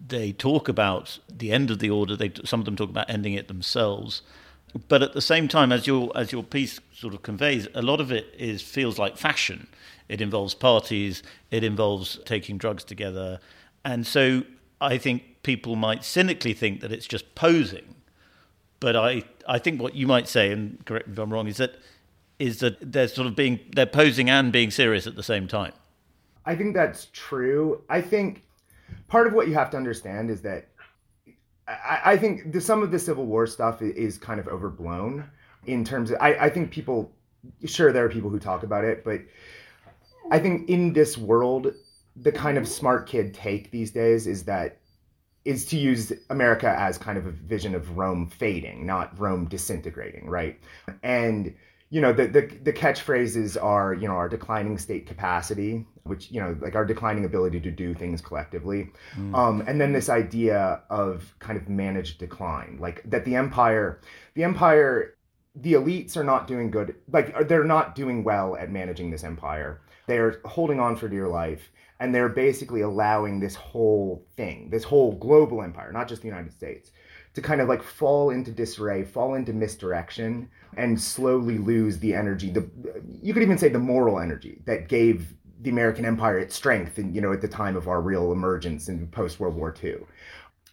They 0.07 0.31
talk 0.31 0.67
about 0.67 1.19
the 1.31 1.51
end 1.51 1.71
of 1.71 1.79
the 1.79 1.89
order. 1.89 2.15
They, 2.15 2.31
some 2.43 2.59
of 2.59 2.65
them 2.65 2.75
talk 2.75 2.89
about 2.89 3.09
ending 3.09 3.33
it 3.33 3.47
themselves. 3.47 4.21
but 4.87 5.01
at 5.01 5.13
the 5.13 5.21
same 5.21 5.47
time, 5.47 5.71
as 5.71 5.87
your 5.87 6.11
as 6.15 6.31
your 6.31 6.43
piece 6.43 6.79
sort 6.93 7.13
of 7.13 7.21
conveys, 7.23 7.67
a 7.73 7.81
lot 7.81 8.01
of 8.01 8.11
it 8.11 8.33
is 8.37 8.61
feels 8.61 8.99
like 8.99 9.17
fashion. 9.17 9.67
It 10.09 10.21
involves 10.21 10.53
parties. 10.53 11.23
It 11.49 11.63
involves 11.63 12.19
taking 12.25 12.57
drugs 12.57 12.83
together, 12.83 13.39
and 13.83 14.05
so 14.05 14.43
I 14.81 14.97
think 14.97 15.41
people 15.43 15.75
might 15.75 16.03
cynically 16.03 16.53
think 16.53 16.81
that 16.81 16.91
it's 16.91 17.07
just 17.07 17.35
posing. 17.35 17.95
But 18.79 18.95
I 18.95 19.23
I 19.47 19.59
think 19.59 19.81
what 19.81 19.95
you 19.95 20.07
might 20.07 20.27
say, 20.27 20.51
and 20.51 20.83
correct 20.85 21.07
me 21.07 21.13
if 21.13 21.19
I'm 21.19 21.31
wrong, 21.33 21.47
is 21.47 21.57
that 21.57 21.75
is 22.39 22.59
that 22.59 22.91
they're 22.91 23.07
sort 23.07 23.27
of 23.27 23.35
being 23.35 23.59
they're 23.75 23.85
posing 23.85 24.29
and 24.29 24.51
being 24.51 24.71
serious 24.71 25.07
at 25.07 25.15
the 25.15 25.23
same 25.23 25.47
time. 25.47 25.73
I 26.45 26.55
think 26.55 26.75
that's 26.75 27.07
true. 27.11 27.81
I 27.89 28.01
think 28.01 28.43
part 29.07 29.27
of 29.27 29.33
what 29.33 29.47
you 29.47 29.53
have 29.55 29.69
to 29.71 29.77
understand 29.77 30.29
is 30.29 30.41
that 30.41 30.67
I, 31.67 32.01
I 32.05 32.17
think 32.17 32.51
the, 32.51 32.61
some 32.61 32.83
of 32.83 32.91
the 32.91 32.99
Civil 32.99 33.25
War 33.25 33.47
stuff 33.47 33.81
is 33.81 34.17
kind 34.17 34.39
of 34.39 34.47
overblown 34.47 35.25
in 35.65 35.83
terms 35.83 36.11
of. 36.11 36.17
I, 36.21 36.35
I 36.35 36.49
think 36.49 36.71
people, 36.71 37.11
sure, 37.65 37.91
there 37.91 38.05
are 38.05 38.09
people 38.09 38.29
who 38.29 38.39
talk 38.39 38.63
about 38.63 38.83
it, 38.83 39.03
but 39.03 39.21
I 40.31 40.39
think 40.39 40.69
in 40.69 40.93
this 40.93 41.17
world, 41.17 41.73
the 42.15 42.31
kind 42.31 42.57
of 42.57 42.67
smart 42.67 43.07
kid 43.07 43.33
take 43.33 43.71
these 43.71 43.91
days 43.91 44.27
is 44.27 44.43
that 44.43 44.77
is 45.43 45.65
to 45.65 45.77
use 45.77 46.11
America 46.31 46.75
as 46.79 46.97
kind 46.97 47.19
of 47.19 47.27
a 47.27 47.31
vision 47.31 47.75
of 47.75 47.97
Rome 47.97 48.27
fading, 48.27 48.83
not 48.85 49.17
Rome 49.19 49.45
disintegrating, 49.45 50.27
right? 50.27 50.59
And 51.03 51.53
you 51.95 52.01
know 52.01 52.11
the, 52.11 52.27
the 52.27 52.41
the 52.61 52.73
catchphrases 52.73 53.55
are 53.63 53.93
you 53.93 54.05
know 54.05 54.15
our 54.15 54.27
declining 54.27 54.77
state 54.77 55.07
capacity 55.07 55.85
which 56.03 56.29
you 56.29 56.41
know 56.41 56.57
like 56.59 56.75
our 56.75 56.83
declining 56.83 57.23
ability 57.23 57.61
to 57.61 57.71
do 57.71 57.93
things 57.93 58.19
collectively 58.19 58.91
mm. 59.15 59.33
um, 59.33 59.63
and 59.65 59.79
then 59.79 59.93
this 59.93 60.09
idea 60.09 60.81
of 60.89 61.33
kind 61.39 61.57
of 61.57 61.69
managed 61.69 62.17
decline 62.17 62.77
like 62.81 63.01
that 63.09 63.23
the 63.23 63.33
empire 63.33 64.01
the 64.33 64.43
empire 64.43 65.15
the 65.55 65.71
elites 65.71 66.17
are 66.17 66.23
not 66.25 66.47
doing 66.47 66.69
good 66.69 66.95
like 67.13 67.47
they're 67.47 67.63
not 67.63 67.95
doing 67.95 68.25
well 68.25 68.57
at 68.57 68.69
managing 68.69 69.09
this 69.09 69.23
empire 69.23 69.79
they're 70.05 70.41
holding 70.43 70.81
on 70.81 70.97
for 70.97 71.07
dear 71.07 71.29
life 71.29 71.71
and 72.01 72.13
they're 72.13 72.27
basically 72.27 72.81
allowing 72.81 73.39
this 73.39 73.55
whole 73.55 74.27
thing 74.35 74.69
this 74.69 74.83
whole 74.83 75.13
global 75.13 75.61
empire 75.61 75.93
not 75.93 76.09
just 76.09 76.21
the 76.21 76.27
united 76.27 76.51
states 76.51 76.91
to 77.35 77.41
kind 77.41 77.61
of 77.61 77.67
like 77.67 77.83
fall 77.83 78.31
into 78.31 78.51
disarray, 78.51 79.03
fall 79.03 79.35
into 79.35 79.53
misdirection, 79.53 80.49
and 80.77 80.99
slowly 80.99 81.57
lose 81.57 81.99
the 81.99 82.13
energy. 82.13 82.49
The 82.49 82.67
you 83.21 83.33
could 83.33 83.43
even 83.43 83.57
say 83.57 83.69
the 83.69 83.79
moral 83.79 84.19
energy 84.19 84.61
that 84.65 84.87
gave 84.87 85.33
the 85.61 85.69
American 85.69 86.05
Empire 86.05 86.39
its 86.39 86.55
strength, 86.55 86.97
and 86.97 87.13
you 87.13 87.21
know, 87.21 87.33
at 87.33 87.41
the 87.41 87.47
time 87.47 87.75
of 87.75 87.87
our 87.87 88.01
real 88.01 88.31
emergence 88.31 88.87
in 88.87 89.07
post 89.07 89.39
World 89.39 89.55
War 89.55 89.73
II. 89.83 89.97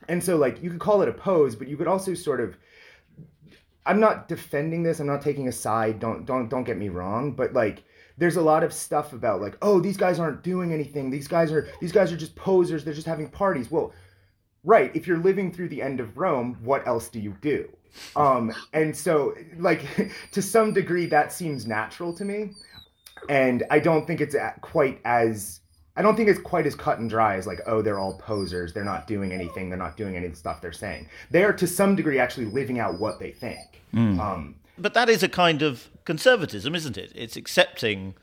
And 0.09 0.23
so, 0.23 0.37
like, 0.37 0.63
you 0.63 0.71
could 0.71 0.81
call 0.81 1.03
it 1.03 1.09
a 1.09 1.13
pose, 1.13 1.55
but 1.55 1.69
you 1.69 1.77
could 1.77 1.89
also 1.89 2.15
sort 2.15 2.41
of. 2.41 2.57
I'm 3.85 3.99
not 3.99 4.29
defending 4.29 4.85
this. 4.85 5.01
I'm 5.01 5.09
not 5.09 5.23
taking 5.23 5.49
a 5.49 5.53
side. 5.53 5.99
Don't 5.99 6.25
don't 6.25 6.49
don't 6.49 6.65
get 6.65 6.77
me 6.77 6.89
wrong. 6.89 7.33
But 7.33 7.53
like, 7.53 7.83
there's 8.17 8.37
a 8.37 8.43
lot 8.43 8.63
of 8.63 8.73
stuff 8.73 9.13
about 9.13 9.41
like, 9.41 9.57
oh, 9.63 9.81
these 9.81 9.97
guys 9.97 10.21
aren't 10.21 10.45
doing 10.45 10.73
anything. 10.73 11.11
These 11.11 11.27
guys 11.27 11.51
are 11.51 11.69
these 11.81 11.91
guys 11.91 12.13
are 12.13 12.17
just 12.17 12.37
posers. 12.37 12.85
They're 12.85 12.95
just 12.95 13.09
having 13.09 13.29
parties. 13.29 13.71
Well, 13.71 13.93
right 14.65 14.95
if 14.95 15.07
you're 15.07 15.19
living 15.19 15.53
through 15.53 15.69
the 15.69 15.83
end 15.83 16.01
of 16.01 16.17
rome 16.17 16.57
what 16.63 16.87
else 16.87 17.09
do 17.09 17.21
you 17.21 17.37
do? 17.41 17.69
Um 18.17 18.53
and 18.73 18.97
so 18.97 19.35
like 19.59 19.85
to 20.33 20.43
some 20.43 20.73
degree 20.73 21.07
that 21.07 21.33
seems 21.33 21.67
natural 21.67 22.15
to 22.15 22.25
me 22.25 22.53
and 23.29 23.63
i 23.71 23.79
don't 23.79 24.07
think 24.07 24.21
it's 24.21 24.35
quite 24.63 25.01
as 25.05 25.61
i 25.97 26.03
don't 26.03 26.17
think 26.17 26.29
it's 26.29 26.41
quite 26.41 26.67
as 26.67 26.75
cut 26.75 26.99
and 26.99 27.09
dry 27.09 27.37
as 27.37 27.47
like 27.47 27.61
oh 27.67 27.83
they're 27.83 27.99
all 27.99 28.19
posers 28.19 28.73
they're 28.73 28.85
not 28.85 29.07
doing 29.07 29.33
anything 29.33 29.69
they're 29.69 29.79
not 29.79 29.97
doing 29.97 30.17
any 30.17 30.27
of 30.27 30.33
the 30.33 30.39
stuff 30.39 30.61
they're 30.61 30.73
saying. 30.73 31.09
They 31.31 31.45
are 31.45 31.53
to 31.53 31.67
some 31.67 31.95
degree 31.97 32.19
actually 32.19 32.47
living 32.47 32.79
out 32.79 32.99
what 32.99 33.19
they 33.19 33.31
think. 33.31 33.81
Mm. 33.95 34.19
um 34.19 34.55
but 34.79 34.95
that 34.95 35.09
is 35.09 35.23
a 35.23 35.29
kind 35.29 35.63
of 35.63 35.91
conservatism 36.05 36.75
isn't 36.75 36.97
it? 36.97 37.13
It's 37.15 37.37
accepting 37.37 38.15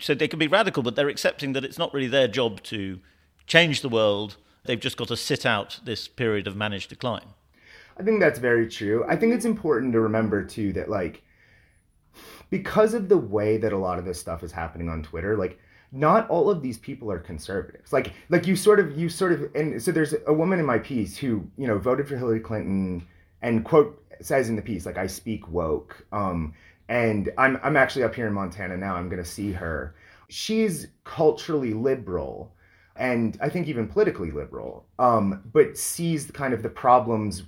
so 0.00 0.14
they 0.14 0.28
can 0.28 0.38
be 0.38 0.48
radical 0.48 0.82
but 0.82 0.96
they're 0.96 1.08
accepting 1.08 1.52
that 1.52 1.64
it's 1.64 1.78
not 1.78 1.94
really 1.94 2.08
their 2.08 2.28
job 2.28 2.62
to 2.64 2.98
change 3.46 3.82
the 3.82 3.88
world 3.88 4.36
They've 4.66 4.80
just 4.80 4.96
got 4.96 5.08
to 5.08 5.16
sit 5.16 5.46
out 5.46 5.80
this 5.84 6.08
period 6.08 6.46
of 6.46 6.56
managed 6.56 6.90
decline. 6.90 7.28
I 7.98 8.02
think 8.02 8.20
that's 8.20 8.38
very 8.38 8.68
true. 8.68 9.04
I 9.08 9.16
think 9.16 9.34
it's 9.34 9.44
important 9.44 9.92
to 9.92 10.00
remember 10.00 10.44
too 10.44 10.72
that 10.74 10.90
like 10.90 11.22
because 12.50 12.94
of 12.94 13.08
the 13.08 13.18
way 13.18 13.56
that 13.56 13.72
a 13.72 13.78
lot 13.78 13.98
of 13.98 14.04
this 14.04 14.20
stuff 14.20 14.42
is 14.42 14.52
happening 14.52 14.88
on 14.88 15.02
Twitter, 15.02 15.36
like 15.36 15.58
not 15.92 16.28
all 16.28 16.50
of 16.50 16.62
these 16.62 16.78
people 16.78 17.10
are 17.10 17.18
conservatives. 17.18 17.92
Like 17.92 18.12
like 18.28 18.46
you 18.46 18.56
sort 18.56 18.80
of 18.80 18.98
you 18.98 19.08
sort 19.08 19.32
of 19.32 19.54
and 19.54 19.80
so 19.82 19.92
there's 19.92 20.14
a 20.26 20.32
woman 20.32 20.58
in 20.58 20.66
my 20.66 20.78
piece 20.78 21.16
who, 21.16 21.46
you 21.56 21.66
know, 21.66 21.78
voted 21.78 22.06
for 22.08 22.16
Hillary 22.16 22.40
Clinton 22.40 23.06
and 23.42 23.64
quote 23.64 24.02
says 24.20 24.48
in 24.48 24.56
the 24.56 24.62
piece 24.62 24.84
like 24.84 24.98
I 24.98 25.06
speak 25.06 25.48
woke. 25.48 26.06
Um 26.12 26.54
and 26.88 27.30
I'm 27.38 27.58
I'm 27.62 27.76
actually 27.76 28.04
up 28.04 28.14
here 28.14 28.26
in 28.26 28.32
Montana 28.34 28.76
now. 28.76 28.94
I'm 28.94 29.08
going 29.08 29.22
to 29.22 29.28
see 29.28 29.52
her. 29.52 29.94
She's 30.28 30.88
culturally 31.04 31.72
liberal 31.72 32.52
and 32.98 33.36
I 33.40 33.48
think 33.48 33.68
even 33.68 33.88
politically 33.88 34.30
liberal, 34.30 34.86
um, 34.98 35.42
but 35.52 35.76
sees 35.76 36.30
kind 36.30 36.54
of 36.54 36.62
the 36.62 36.68
problems, 36.68 37.44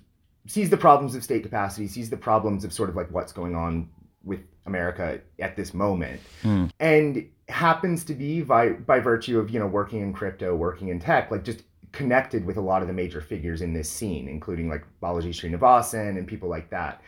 sees 0.46 0.70
the 0.70 0.76
problems 0.76 1.14
of 1.14 1.24
state 1.24 1.42
capacity, 1.42 1.88
sees 1.88 2.10
the 2.10 2.16
problems 2.16 2.64
of 2.64 2.72
sort 2.72 2.88
of 2.88 2.96
like 2.96 3.10
what's 3.10 3.32
going 3.32 3.54
on 3.54 3.88
with 4.24 4.40
America 4.66 5.20
at 5.38 5.56
this 5.56 5.74
moment, 5.74 6.20
mm. 6.42 6.70
and 6.80 7.28
happens 7.48 8.04
to 8.04 8.14
be 8.14 8.42
by 8.42 8.70
by 8.70 9.00
virtue 9.00 9.38
of 9.38 9.50
you 9.50 9.58
know 9.58 9.66
working 9.66 10.00
in 10.00 10.12
crypto, 10.12 10.54
working 10.54 10.88
in 10.88 11.00
tech, 11.00 11.30
like 11.30 11.44
just 11.44 11.62
connected 11.92 12.44
with 12.44 12.58
a 12.58 12.60
lot 12.60 12.82
of 12.82 12.88
the 12.88 12.94
major 12.94 13.20
figures 13.20 13.62
in 13.62 13.72
this 13.72 13.90
scene, 13.90 14.28
including 14.28 14.68
like 14.68 14.84
Balaji 15.02 15.30
Srinivasan 15.30 16.18
and 16.18 16.26
people 16.26 16.48
like 16.48 16.70
that, 16.70 17.02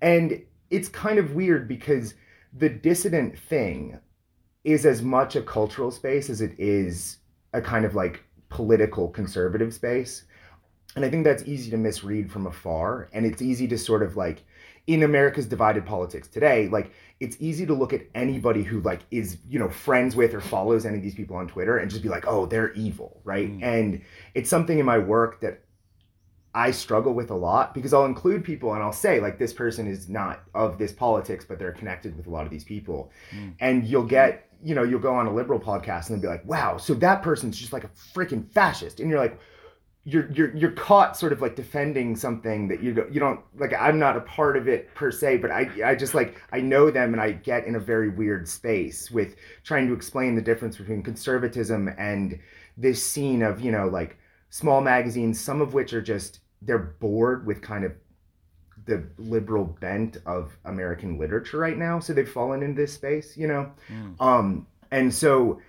and 0.00 0.42
it's 0.70 0.88
kind 0.88 1.18
of 1.18 1.34
weird 1.34 1.68
because 1.68 2.14
the 2.54 2.68
dissident 2.68 3.38
thing 3.38 3.98
is 4.64 4.86
as 4.86 5.02
much 5.02 5.36
a 5.36 5.42
cultural 5.42 5.90
space 5.90 6.30
as 6.30 6.40
it 6.40 6.54
is 6.58 7.18
a 7.52 7.60
kind 7.60 7.84
of 7.84 7.94
like 7.94 8.24
political 8.48 9.08
conservative 9.08 9.72
space. 9.72 10.24
And 10.94 11.04
I 11.04 11.10
think 11.10 11.24
that's 11.24 11.44
easy 11.44 11.70
to 11.70 11.76
misread 11.76 12.30
from 12.30 12.46
afar. 12.46 13.08
And 13.12 13.24
it's 13.24 13.40
easy 13.40 13.66
to 13.68 13.78
sort 13.78 14.02
of 14.02 14.16
like, 14.16 14.44
in 14.86 15.04
America's 15.04 15.46
divided 15.46 15.86
politics 15.86 16.26
today, 16.26 16.68
like 16.68 16.92
it's 17.20 17.36
easy 17.38 17.64
to 17.66 17.72
look 17.72 17.92
at 17.92 18.02
anybody 18.14 18.62
who 18.64 18.80
like 18.80 19.00
is, 19.10 19.38
you 19.48 19.58
know, 19.58 19.68
friends 19.68 20.16
with 20.16 20.34
or 20.34 20.40
follows 20.40 20.84
any 20.84 20.96
of 20.96 21.02
these 21.02 21.14
people 21.14 21.36
on 21.36 21.46
Twitter 21.46 21.78
and 21.78 21.90
just 21.90 22.02
be 22.02 22.08
like, 22.08 22.26
oh, 22.26 22.46
they're 22.46 22.72
evil, 22.72 23.20
right? 23.24 23.48
Mm. 23.48 23.62
And 23.62 24.02
it's 24.34 24.50
something 24.50 24.78
in 24.78 24.84
my 24.84 24.98
work 24.98 25.40
that 25.40 25.62
I 26.54 26.72
struggle 26.72 27.14
with 27.14 27.30
a 27.30 27.34
lot 27.34 27.74
because 27.74 27.94
I'll 27.94 28.04
include 28.04 28.44
people 28.44 28.74
and 28.74 28.82
I'll 28.82 28.92
say 28.92 29.20
like 29.20 29.38
this 29.38 29.52
person 29.52 29.86
is 29.86 30.08
not 30.08 30.42
of 30.52 30.78
this 30.78 30.92
politics, 30.92 31.44
but 31.44 31.58
they're 31.58 31.72
connected 31.72 32.16
with 32.16 32.26
a 32.26 32.30
lot 32.30 32.44
of 32.44 32.50
these 32.50 32.64
people. 32.64 33.12
Mm. 33.30 33.54
And 33.60 33.86
you'll 33.86 34.02
get 34.02 34.48
you 34.62 34.74
know, 34.74 34.82
you'll 34.82 35.00
go 35.00 35.14
on 35.14 35.26
a 35.26 35.34
liberal 35.34 35.60
podcast 35.60 36.08
and 36.10 36.16
they'll 36.16 36.30
be 36.30 36.36
like, 36.36 36.44
wow, 36.44 36.76
so 36.76 36.94
that 36.94 37.22
person's 37.22 37.58
just 37.58 37.72
like 37.72 37.84
a 37.84 37.90
freaking 38.14 38.50
fascist. 38.52 39.00
And 39.00 39.10
you're 39.10 39.18
like, 39.18 39.38
you're 40.04 40.30
you're 40.32 40.56
you're 40.56 40.72
caught 40.72 41.16
sort 41.16 41.32
of 41.32 41.40
like 41.40 41.54
defending 41.54 42.16
something 42.16 42.66
that 42.66 42.82
you 42.82 43.06
you 43.12 43.20
don't 43.20 43.40
like 43.56 43.72
I'm 43.78 44.00
not 44.00 44.16
a 44.16 44.20
part 44.22 44.56
of 44.56 44.66
it 44.66 44.92
per 44.94 45.12
se 45.12 45.36
but 45.36 45.52
I 45.52 45.70
I 45.84 45.94
just 45.94 46.12
like 46.12 46.42
I 46.52 46.60
know 46.60 46.90
them 46.90 47.12
and 47.12 47.22
I 47.22 47.30
get 47.32 47.66
in 47.66 47.76
a 47.76 47.80
very 47.80 48.08
weird 48.08 48.48
space 48.48 49.12
with 49.12 49.36
trying 49.62 49.86
to 49.86 49.94
explain 49.94 50.34
the 50.34 50.42
difference 50.42 50.76
between 50.76 51.04
conservatism 51.04 51.88
and 51.98 52.40
this 52.76 53.04
scene 53.04 53.42
of 53.42 53.60
you 53.60 53.70
know 53.70 53.86
like 53.86 54.18
small 54.50 54.80
magazines 54.80 55.40
some 55.40 55.60
of 55.60 55.72
which 55.72 55.92
are 55.92 56.02
just 56.02 56.40
they're 56.62 56.78
bored 56.78 57.46
with 57.46 57.62
kind 57.62 57.84
of 57.84 57.92
the 58.84 59.04
liberal 59.18 59.64
bent 59.64 60.18
of 60.26 60.56
American 60.64 61.18
literature 61.18 61.58
right 61.58 61.76
now. 61.76 62.00
So 62.00 62.12
they've 62.12 62.28
fallen 62.28 62.62
into 62.62 62.80
this 62.80 62.92
space, 62.92 63.36
you 63.36 63.46
know? 63.46 63.70
Mm. 63.88 64.20
Um, 64.20 64.66
and 64.90 65.12
so 65.12 65.60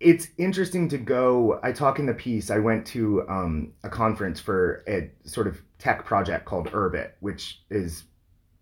it's 0.00 0.28
interesting 0.38 0.88
to 0.88 0.98
go. 0.98 1.60
I 1.62 1.72
talk 1.72 1.98
in 1.98 2.06
the 2.06 2.14
piece. 2.14 2.50
I 2.50 2.58
went 2.58 2.86
to 2.88 3.28
um, 3.28 3.72
a 3.84 3.88
conference 3.88 4.40
for 4.40 4.82
a 4.88 5.10
sort 5.24 5.46
of 5.46 5.60
tech 5.78 6.04
project 6.04 6.46
called 6.46 6.70
Urbit, 6.72 7.12
which 7.20 7.60
is 7.70 8.04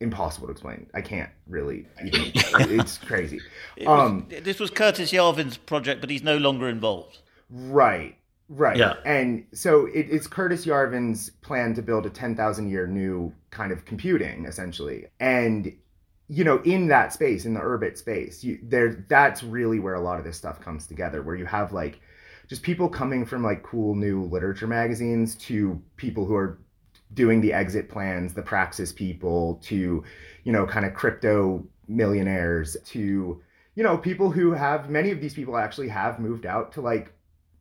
impossible 0.01 0.49
to 0.49 0.53
explain. 0.53 0.89
I 0.95 1.01
can't 1.01 1.31
really. 1.47 1.87
Even, 2.05 2.33
it's 2.81 2.99
crazy. 2.99 3.41
It 3.77 3.87
was, 3.87 4.11
um, 4.11 4.27
this 4.43 4.59
was 4.59 4.71
Curtis 4.71 5.13
Yarvin's 5.13 5.57
project, 5.57 6.01
but 6.01 6.11
he's 6.11 6.23
no 6.23 6.37
longer 6.37 6.69
involved. 6.69 7.19
Right. 7.51 8.17
Right. 8.49 8.79
Yeah. 8.79 8.95
And 9.05 9.47
so 9.53 9.87
it, 9.87 10.07
it's 10.11 10.27
Curtis 10.27 10.65
Yarvin's 10.65 11.31
plan 11.43 11.75
to 11.75 11.83
build 11.83 12.07
a 12.07 12.11
10,000 12.11 12.71
year 12.71 12.87
new 12.87 13.33
kind 13.51 13.73
of 13.73 13.85
computing, 13.85 14.47
essentially. 14.47 15.07
And, 15.21 15.77
you 16.29 16.45
know, 16.45 16.63
in 16.63 16.89
that 16.89 17.13
space, 17.13 17.45
in 17.45 17.53
the 17.53 17.61
Urbit 17.61 17.99
space, 17.99 18.43
you, 18.43 18.59
there 18.63 19.05
that's 19.09 19.43
really 19.43 19.79
where 19.79 19.95
a 19.95 20.01
lot 20.01 20.19
of 20.19 20.25
this 20.25 20.37
stuff 20.37 20.61
comes 20.61 20.87
together, 20.87 21.23
where 21.23 21.37
you 21.37 21.45
have 21.45 21.73
like 21.73 22.01
just 22.49 22.63
people 22.63 22.89
coming 22.89 23.27
from 23.27 23.43
like 23.43 23.63
cool 23.63 23.95
new 23.95 24.25
literature 24.25 24.67
magazines 24.67 25.35
to 25.37 25.81
people 25.97 26.25
who 26.25 26.35
are 26.35 26.59
doing 27.13 27.43
the 27.43 27.53
exit 27.53 27.91
plans, 27.91 28.33
the 28.33 28.43
Praxis 28.43 28.93
people, 28.93 29.61
to, 29.65 30.03
you 30.45 30.53
know, 30.53 30.67
kind 30.67 30.87
of 30.87 30.95
crypto 30.95 31.67
millionaires, 31.87 32.79
to, 32.87 33.43
you 33.75 33.83
know, 33.83 33.97
people 33.99 34.31
who 34.31 34.53
have, 34.53 34.89
many 34.89 35.11
of 35.11 35.21
these 35.21 35.35
people 35.35 35.57
actually 35.59 35.89
have 35.89 36.19
moved 36.19 36.47
out 36.47 36.73
to 36.73 36.81
like 36.81 37.13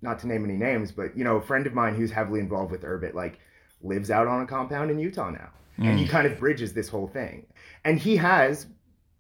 not 0.02 0.20
to 0.20 0.28
name 0.28 0.44
any 0.44 0.56
names, 0.56 0.92
but 0.92 1.18
you 1.18 1.24
know, 1.24 1.38
a 1.38 1.42
friend 1.42 1.66
of 1.68 1.74
mine 1.74 1.96
who's 1.96 2.12
heavily 2.12 2.40
involved 2.40 2.72
with 2.72 2.82
Urbit 2.84 3.14
like 3.14 3.40
lives 3.82 4.12
out 4.12 4.28
on 4.28 4.42
a 4.42 4.46
compound 4.46 4.92
in 4.92 5.00
Utah 5.00 5.30
now. 5.30 5.50
Mm. 5.80 5.86
And 5.86 6.00
he 6.00 6.08
kind 6.08 6.28
of 6.28 6.40
bridges 6.40 6.74
this 6.74 6.90
whole 6.90 7.08
thing. 7.08 7.46
And 7.84 8.00
he 8.00 8.18
has, 8.18 8.68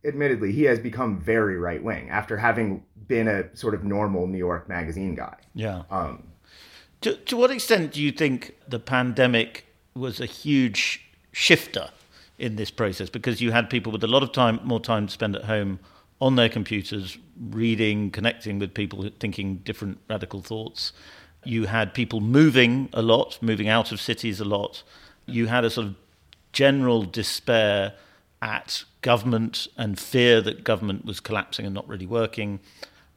admittedly, 0.03 0.51
he 0.51 0.63
has 0.63 0.79
become 0.79 1.19
very 1.19 1.57
right 1.57 1.83
wing 1.83 2.09
after 2.09 2.37
having 2.37 2.83
been 3.07 3.27
a 3.27 3.55
sort 3.55 3.73
of 3.73 3.83
normal 3.83 4.27
New 4.27 4.37
York 4.37 4.67
magazine 4.67 5.15
guy. 5.15 5.35
Yeah. 5.53 5.83
Um, 5.89 6.23
to, 7.01 7.15
to 7.15 7.37
what 7.37 7.51
extent 7.51 7.93
do 7.93 8.01
you 8.01 8.11
think 8.11 8.55
the 8.67 8.79
pandemic 8.79 9.65
was 9.93 10.19
a 10.19 10.25
huge 10.25 11.03
shifter 11.31 11.89
in 12.39 12.55
this 12.55 12.71
process? 12.71 13.09
Because 13.09 13.39
you 13.39 13.51
had 13.51 13.69
people 13.69 13.91
with 13.91 14.03
a 14.03 14.07
lot 14.07 14.23
of 14.23 14.31
time, 14.31 14.59
more 14.63 14.79
time 14.79 15.07
to 15.07 15.13
spend 15.13 15.35
at 15.35 15.45
home 15.45 15.79
on 16.19 16.35
their 16.35 16.49
computers, 16.49 17.17
reading, 17.39 18.09
connecting 18.11 18.59
with 18.59 18.73
people, 18.73 19.09
thinking 19.19 19.57
different 19.57 19.99
radical 20.09 20.41
thoughts. 20.41 20.93
You 21.43 21.65
had 21.65 21.93
people 21.93 22.19
moving 22.19 22.89
a 22.93 23.01
lot, 23.01 23.37
moving 23.41 23.69
out 23.69 23.91
of 23.91 24.01
cities 24.01 24.39
a 24.39 24.45
lot. 24.45 24.83
You 25.25 25.47
had 25.47 25.63
a 25.63 25.69
sort 25.69 25.87
of 25.87 25.95
general 26.51 27.03
despair 27.03 27.93
at 28.41 28.83
government 29.01 29.67
and 29.77 29.99
fear 29.99 30.41
that 30.41 30.63
government 30.63 31.05
was 31.05 31.19
collapsing 31.19 31.65
and 31.65 31.73
not 31.73 31.87
really 31.87 32.05
working. 32.05 32.59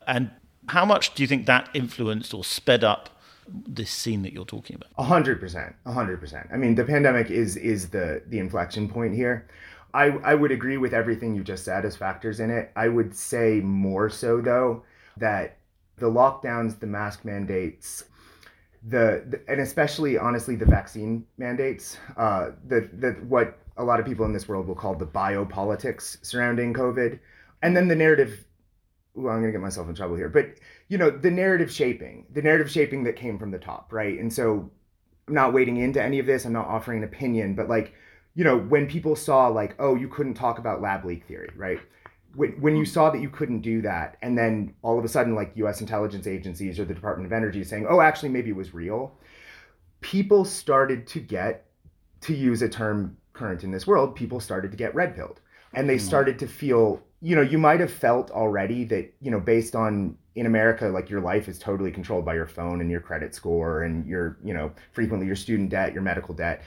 And 0.07 0.31
how 0.69 0.85
much 0.85 1.15
do 1.15 1.23
you 1.23 1.27
think 1.27 1.47
that 1.47 1.69
influenced 1.75 2.35
or 2.35 2.45
sped 2.45 2.85
up 2.85 3.21
this 3.49 3.91
scene 3.91 4.23
that 4.23 4.33
you're 4.33 4.45
talking 4.45 4.77
about? 4.77 4.91
A 4.99 5.05
hundred 5.05 5.41
percent, 5.41 5.75
a 5.87 5.93
hundred 5.93 6.21
percent. 6.21 6.49
I 6.53 6.57
mean, 6.57 6.75
the 6.75 6.85
pandemic 6.85 7.31
is 7.31 7.57
is 7.57 7.89
the 7.91 8.23
the 8.29 8.39
inflection 8.39 8.89
point 8.89 9.15
here. 9.15 9.47
I 9.95 10.07
I 10.07 10.35
would 10.35 10.51
agree 10.51 10.77
with 10.77 10.95
everything 10.95 11.35
you 11.35 11.43
just 11.43 11.65
said 11.65 11.85
as 11.85 11.97
factors 11.97 12.41
in 12.41 12.51
it. 12.51 12.71
I 12.77 12.89
would 12.89 13.15
say 13.15 13.61
more 13.61 14.09
so 14.09 14.41
though 14.41 14.85
that 15.17 15.59
the 15.97 16.11
lockdowns, 16.11 16.79
the 16.79 16.87
mask 16.87 17.25
mandates, 17.25 18.05
the, 18.83 19.25
the 19.29 19.41
and 19.49 19.61
especially 19.61 20.19
honestly 20.19 20.57
the 20.57 20.65
vaccine 20.65 21.27
mandates, 21.39 21.97
uh, 22.17 22.51
the 22.67 22.89
the 22.93 23.13
what 23.29 23.59
a 23.77 23.85
lot 23.85 24.01
of 24.01 24.07
people 24.07 24.27
in 24.27 24.33
this 24.33 24.49
world 24.49 24.67
will 24.67 24.75
call 24.75 24.95
the 24.95 25.07
biopolitics 25.07 26.25
surrounding 26.25 26.75
COVID, 26.75 27.19
and 27.63 27.77
then 27.77 27.89
the 27.89 27.97
narrative 27.97 28.45
well, 29.15 29.35
I'm 29.35 29.41
going 29.41 29.53
to 29.53 29.59
get 29.59 29.63
myself 29.63 29.89
in 29.89 29.95
trouble 29.95 30.17
here, 30.17 30.29
but 30.29 30.55
you 30.89 30.99
know, 30.99 31.11
the 31.11 31.31
narrative 31.31 31.71
shaping, 31.71 32.27
the 32.33 32.43
narrative 32.43 32.71
shaping 32.71 33.05
that 33.05 33.17
came 33.17 33.39
from 33.39 33.51
the 33.51 33.59
top, 33.59 33.93
right? 33.93 34.19
And 34.19 34.33
so 34.33 34.71
I'm 35.29 35.35
not 35.35 35.53
wading 35.53 35.77
into 35.77 36.03
any 36.03 36.19
of 36.19 36.27
this. 36.27 36.45
I'm 36.45 36.53
not 36.53 36.67
offering 36.67 36.99
an 36.99 37.05
opinion, 37.05 37.55
but 37.55 37.69
like, 37.69 37.95
you 38.35 38.45
know, 38.45 38.59
when 38.59 38.87
people 38.87 39.17
saw 39.17 39.49
like, 39.49 39.75
oh, 39.79 39.95
you 39.95 40.09
couldn't 40.09 40.35
talk 40.35 40.59
about 40.59 40.81
lab 40.81 41.05
leak 41.05 41.27
theory, 41.27 41.51
right? 41.57 41.81
When, 42.35 42.53
when 42.61 42.77
you 42.77 42.85
saw 42.85 43.11
that 43.11 43.21
you 43.21 43.29
couldn't 43.29 43.61
do 43.61 43.83
that, 43.83 44.17
and 44.23 44.39
then 44.39 44.75
all 44.83 44.99
of 44.99 45.05
a 45.05 45.09
sudden, 45.09 45.35
like 45.35 45.53
U.S. 45.57 45.81
intelligence 45.81 46.27
agencies 46.27 46.79
or 46.79 46.85
the 46.85 46.95
Department 46.95 47.27
of 47.27 47.33
Energy 47.33 47.65
saying, 47.65 47.87
oh, 47.89 48.01
actually, 48.01 48.29
maybe 48.29 48.51
it 48.51 48.57
was 48.57 48.73
real, 48.73 49.19
people 50.01 50.45
started 50.45 51.07
to 51.09 51.21
get, 51.21 51.67
to 52.23 52.35
use 52.35 52.63
a 52.63 52.69
term 52.69 53.17
current 53.33 53.65
in 53.65 53.71
this 53.71 53.87
world, 53.87 54.15
people 54.15 54.39
started 54.39 54.71
to 54.71 54.77
get 54.77 54.95
red 54.95 55.17
pilled, 55.17 55.41
and 55.75 55.89
they 55.89 55.97
hmm. 55.97 56.05
started 56.05 56.39
to 56.39 56.47
feel 56.47 57.03
you 57.23 57.37
know, 57.37 57.43
you 57.43 57.59
might 57.59 57.81
have 57.81 57.93
felt 57.93 58.31
already 58.31 58.85
that, 58.85 59.13
you 59.21 59.31
know, 59.31 59.41
based 59.41 59.77
on 59.77 60.17
in 60.37 60.47
America, 60.47 60.87
like 60.89 61.11
your 61.11 61.21
life 61.21 61.49
is 61.49 61.59
totally 61.59 61.91
controlled 61.91 62.25
by 62.25 62.35
your 62.35 62.47
phone 62.47 62.81
and 62.81 62.91
your 62.91 63.01
credit 63.01 63.35
score 63.35 63.83
and 63.83 64.07
your, 64.07 64.39
you 64.43 64.55
know, 64.55 64.73
frequently 64.93 65.27
your 65.27 65.37
student 65.37 65.69
debt, 65.69 65.93
your 65.93 66.03
medical 66.03 66.35
debt. 66.35 66.63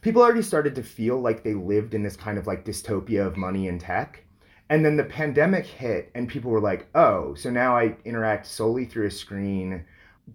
People 0.00 0.22
already 0.22 0.42
started 0.42 0.74
to 0.76 0.82
feel 0.82 1.20
like 1.20 1.42
they 1.42 1.54
lived 1.54 1.94
in 1.94 2.02
this 2.02 2.16
kind 2.16 2.38
of 2.38 2.46
like 2.46 2.64
dystopia 2.64 3.26
of 3.26 3.36
money 3.36 3.68
and 3.68 3.80
tech. 3.80 4.24
And 4.70 4.84
then 4.84 4.96
the 4.96 5.04
pandemic 5.04 5.66
hit 5.66 6.10
and 6.14 6.28
people 6.28 6.50
were 6.50 6.60
like, 6.60 6.86
oh, 6.94 7.34
so 7.34 7.50
now 7.50 7.76
I 7.76 7.96
interact 8.04 8.46
solely 8.46 8.84
through 8.84 9.06
a 9.06 9.10
screen. 9.10 9.84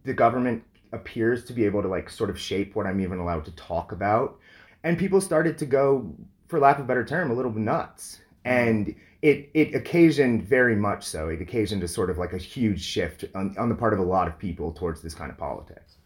The 0.03 0.13
government 0.13 0.63
appears 0.91 1.46
to 1.46 1.53
be 1.53 1.65
able 1.65 1.82
to 1.82 1.88
like 1.88 2.10
sort 2.10 2.29
of 2.29 2.39
shape 2.39 2.75
what 2.75 2.86
I'm 2.86 3.00
even 3.00 3.20
allowed 3.20 3.46
to 3.46 3.51
talk 3.51 3.91
about. 3.91 4.39
And 4.84 4.98
people 4.98 5.22
started 5.22 5.58
to 5.60 5.65
go, 5.65 6.13
for 6.48 6.60
lack 6.60 6.77
of 6.77 6.86
a 6.86 6.88
better 6.88 7.05
term, 7.05 7.32
a 7.32 7.34
little 7.34 7.51
nuts. 7.51 8.20
Mm-hmm. 8.46 8.70
And 8.70 8.96
it 9.22 9.50
it 9.53 9.74
occasioned 9.74 10.43
very 10.43 10.75
much 10.75 11.05
so. 11.05 11.29
It 11.29 11.41
occasioned 11.41 11.84
a 11.84 11.88
sort 11.88 12.10
of 12.10 12.17
like 12.17 12.34
a 12.34 12.38
huge 12.38 12.84
shift 12.84 13.24
on, 13.34 13.55
on 13.58 13.70
the 13.70 13.75
part 13.75 13.93
of 13.93 14.00
a 14.00 14.03
lot 14.03 14.27
of 14.27 14.38
people 14.38 14.74
towards 14.74 15.01
this 15.01 15.13
kind 15.13 15.32
of 15.32 15.38
politics. 15.38 15.97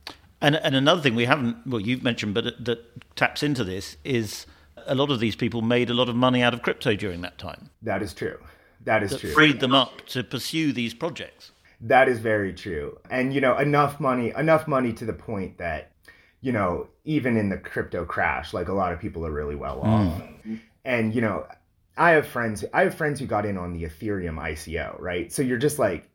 And 0.42 0.56
and 0.56 0.76
another 0.76 1.02
thing 1.02 1.16
we 1.16 1.26
haven't 1.26 1.66
well 1.66 1.82
you've 1.82 2.04
mentioned, 2.04 2.34
but 2.34 2.48
it, 2.48 2.66
that 2.66 3.16
taps 3.16 3.44
into 3.44 3.64
this 3.64 3.98
is 4.04 4.46
a 4.86 4.96
lot 4.96 5.10
of 5.10 5.20
these 5.20 5.36
people 5.36 5.62
made 5.62 5.90
a 5.90 5.94
lot 5.94 6.10
of 6.10 6.16
money 6.16 6.42
out 6.42 6.54
of 6.54 6.62
crypto 6.62 6.96
during 6.96 7.22
that 7.22 7.38
time. 7.38 7.70
That 7.82 8.02
is 8.02 8.14
true. 8.14 8.40
That 8.86 9.04
is 9.04 9.12
that 9.12 9.20
true. 9.20 9.32
Freed 9.32 9.60
them 9.60 9.74
up 9.74 10.06
to 10.08 10.24
pursue 10.24 10.72
these 10.72 10.94
projects. 10.94 11.52
That 11.82 12.08
is 12.08 12.20
very 12.20 12.54
true. 12.54 13.00
And 13.10 13.34
you 13.34 13.42
know 13.42 13.58
enough 13.58 14.00
money 14.00 14.34
enough 14.38 14.68
money 14.68 14.94
to 14.94 15.06
the 15.06 15.14
point 15.14 15.58
that 15.58 15.92
you 16.42 16.52
know 16.52 16.88
even 17.04 17.38
in 17.38 17.50
the 17.50 17.58
crypto 17.58 18.06
crash, 18.06 18.54
like 18.54 18.68
a 18.68 18.74
lot 18.74 18.94
of 18.94 19.00
people 19.00 19.26
are 19.26 19.32
really 19.32 19.56
well 19.56 19.82
off. 19.82 20.22
Mm. 20.46 20.60
And 20.86 21.14
you 21.14 21.22
know 21.22 21.46
I 21.98 22.12
have 22.12 22.28
friends. 22.28 22.64
I 22.74 22.84
have 22.84 22.96
friends 22.96 23.20
who 23.20 23.26
got 23.26 23.46
in 23.46 23.58
on 23.58 23.74
the 23.74 23.84
Ethereum 23.84 24.36
ICO, 24.36 25.00
right? 25.00 25.32
So 25.32 25.42
you're 25.42 25.58
just 25.58 25.80
like, 25.80 26.08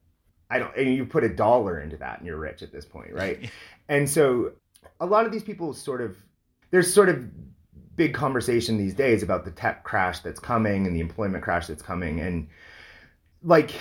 I 0.49 0.59
don't. 0.59 0.75
And 0.77 0.95
you 0.95 1.05
put 1.05 1.25
a 1.25 1.29
dollar 1.29 1.81
into 1.81 1.97
that, 1.97 2.19
and 2.19 2.27
you're 2.27 2.39
rich 2.39 2.63
at 2.63 2.73
this 2.73 2.85
point, 2.85 3.13
right? 3.13 3.51
and 3.93 4.09
so 4.09 4.53
a 5.01 5.07
lot 5.07 5.27
of 5.27 5.33
these 5.33 5.43
people 5.43 5.75
sort 5.75 6.01
of 6.01 6.17
there's 6.71 6.93
sort 6.93 7.11
of 7.11 7.29
big 7.95 8.15
conversation 8.15 8.79
these 8.79 8.95
days 8.95 9.23
about 9.23 9.45
the 9.45 9.51
tech 9.51 9.85
crash 9.85 10.21
that's 10.21 10.41
coming 10.41 10.87
and 10.87 10.97
the 10.97 11.01
employment 11.01 11.45
crash 11.45 11.67
that's 11.67 11.83
coming, 11.83 12.21
and 12.21 12.49
like 13.43 13.73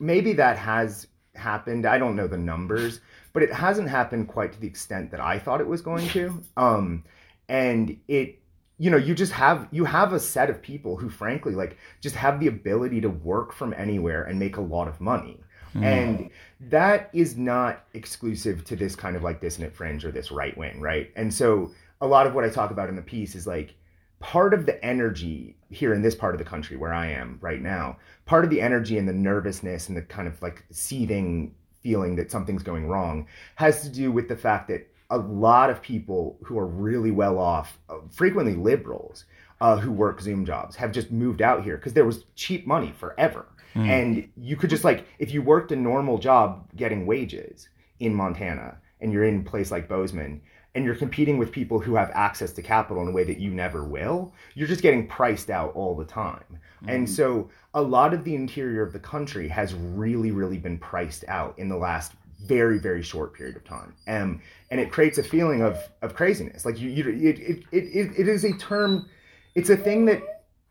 maybe 0.00 0.32
that 0.32 0.58
has 0.58 1.06
happened. 1.36 1.86
I 1.86 1.96
don't 1.96 2.16
know 2.16 2.26
the 2.26 2.36
numbers, 2.36 3.00
but 3.32 3.44
it 3.44 3.52
hasn't 3.52 3.88
happened 3.88 4.26
quite 4.26 4.52
to 4.52 4.60
the 4.60 4.66
extent 4.66 5.12
that 5.12 5.20
I 5.20 5.38
thought 5.38 5.60
it 5.60 5.68
was 5.68 5.80
going 5.80 6.08
to. 6.08 6.42
Um, 6.56 7.04
and 7.48 7.96
it 8.08 8.42
you 8.78 8.90
know 8.90 8.96
you 8.96 9.14
just 9.14 9.30
have 9.30 9.68
you 9.70 9.84
have 9.84 10.12
a 10.12 10.18
set 10.18 10.50
of 10.50 10.60
people 10.60 10.96
who 10.96 11.08
frankly 11.08 11.54
like 11.54 11.76
just 12.00 12.16
have 12.16 12.40
the 12.40 12.48
ability 12.48 13.00
to 13.02 13.08
work 13.08 13.52
from 13.52 13.74
anywhere 13.74 14.24
and 14.24 14.40
make 14.40 14.56
a 14.56 14.60
lot 14.60 14.88
of 14.88 15.00
money 15.00 15.38
mm. 15.74 15.82
and 15.82 16.30
that 16.60 17.10
is 17.12 17.36
not 17.36 17.84
exclusive 17.94 18.64
to 18.64 18.76
this 18.76 18.94
kind 18.94 19.16
of 19.16 19.22
like 19.22 19.40
dissident 19.40 19.74
fringe 19.74 20.04
or 20.04 20.10
this 20.10 20.30
right 20.30 20.56
wing 20.56 20.80
right 20.80 21.10
and 21.16 21.32
so 21.32 21.70
a 22.00 22.06
lot 22.06 22.26
of 22.26 22.34
what 22.34 22.44
i 22.44 22.48
talk 22.48 22.70
about 22.70 22.88
in 22.88 22.96
the 22.96 23.02
piece 23.02 23.34
is 23.34 23.46
like 23.46 23.74
part 24.18 24.52
of 24.52 24.66
the 24.66 24.84
energy 24.84 25.56
here 25.70 25.94
in 25.94 26.02
this 26.02 26.14
part 26.14 26.34
of 26.34 26.38
the 26.38 26.44
country 26.44 26.76
where 26.76 26.92
i 26.92 27.06
am 27.06 27.38
right 27.40 27.62
now 27.62 27.96
part 28.26 28.44
of 28.44 28.50
the 28.50 28.60
energy 28.60 28.98
and 28.98 29.08
the 29.08 29.12
nervousness 29.12 29.88
and 29.88 29.96
the 29.96 30.02
kind 30.02 30.28
of 30.28 30.40
like 30.42 30.64
seething 30.70 31.54
feeling 31.82 32.16
that 32.16 32.30
something's 32.30 32.62
going 32.62 32.86
wrong 32.86 33.26
has 33.54 33.82
to 33.82 33.88
do 33.88 34.12
with 34.12 34.28
the 34.28 34.36
fact 34.36 34.68
that 34.68 34.86
a 35.10 35.18
lot 35.18 35.70
of 35.70 35.82
people 35.82 36.38
who 36.44 36.58
are 36.58 36.66
really 36.66 37.10
well 37.10 37.38
off, 37.38 37.78
uh, 37.88 37.96
frequently 38.10 38.54
liberals, 38.54 39.24
uh, 39.60 39.76
who 39.76 39.90
work 39.90 40.20
Zoom 40.20 40.46
jobs, 40.46 40.76
have 40.76 40.92
just 40.92 41.10
moved 41.10 41.42
out 41.42 41.64
here 41.64 41.76
because 41.76 41.92
there 41.92 42.06
was 42.06 42.24
cheap 42.36 42.66
money 42.66 42.92
forever. 42.96 43.46
Mm. 43.74 43.88
And 43.88 44.28
you 44.36 44.56
could 44.56 44.70
just 44.70 44.84
like, 44.84 45.06
if 45.18 45.32
you 45.32 45.42
worked 45.42 45.72
a 45.72 45.76
normal 45.76 46.18
job 46.18 46.68
getting 46.76 47.06
wages 47.06 47.68
in 47.98 48.14
Montana 48.14 48.78
and 49.00 49.12
you're 49.12 49.24
in 49.24 49.40
a 49.40 49.44
place 49.44 49.70
like 49.70 49.88
Bozeman 49.88 50.40
and 50.74 50.84
you're 50.84 50.94
competing 50.94 51.38
with 51.38 51.50
people 51.50 51.80
who 51.80 51.96
have 51.96 52.10
access 52.14 52.52
to 52.52 52.62
capital 52.62 53.02
in 53.02 53.08
a 53.08 53.12
way 53.12 53.24
that 53.24 53.40
you 53.40 53.50
never 53.50 53.84
will, 53.84 54.32
you're 54.54 54.68
just 54.68 54.82
getting 54.82 55.06
priced 55.06 55.50
out 55.50 55.74
all 55.74 55.96
the 55.96 56.04
time. 56.04 56.44
Mm. 56.84 56.94
And 56.94 57.10
so 57.10 57.50
a 57.74 57.82
lot 57.82 58.14
of 58.14 58.24
the 58.24 58.34
interior 58.34 58.82
of 58.82 58.92
the 58.92 59.00
country 59.00 59.48
has 59.48 59.74
really, 59.74 60.30
really 60.30 60.58
been 60.58 60.78
priced 60.78 61.24
out 61.28 61.58
in 61.58 61.68
the 61.68 61.76
last 61.76 62.12
very 62.46 62.78
very 62.78 63.02
short 63.02 63.34
period 63.34 63.54
of 63.54 63.64
time 63.64 63.94
um, 64.08 64.40
and 64.70 64.80
it 64.80 64.90
creates 64.90 65.18
a 65.18 65.22
feeling 65.22 65.62
of 65.62 65.78
of 66.02 66.14
craziness 66.14 66.64
like 66.64 66.80
you, 66.80 66.88
you 66.88 67.08
it, 67.08 67.38
it, 67.38 67.64
it, 67.70 68.12
it 68.18 68.28
is 68.28 68.44
a 68.44 68.52
term 68.54 69.08
it's 69.54 69.68
a 69.70 69.76
thing 69.76 70.06
that 70.06 70.22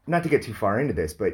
not 0.07 0.23
to 0.23 0.29
get 0.29 0.41
too 0.41 0.53
far 0.53 0.79
into 0.79 0.93
this 0.93 1.13
but 1.13 1.33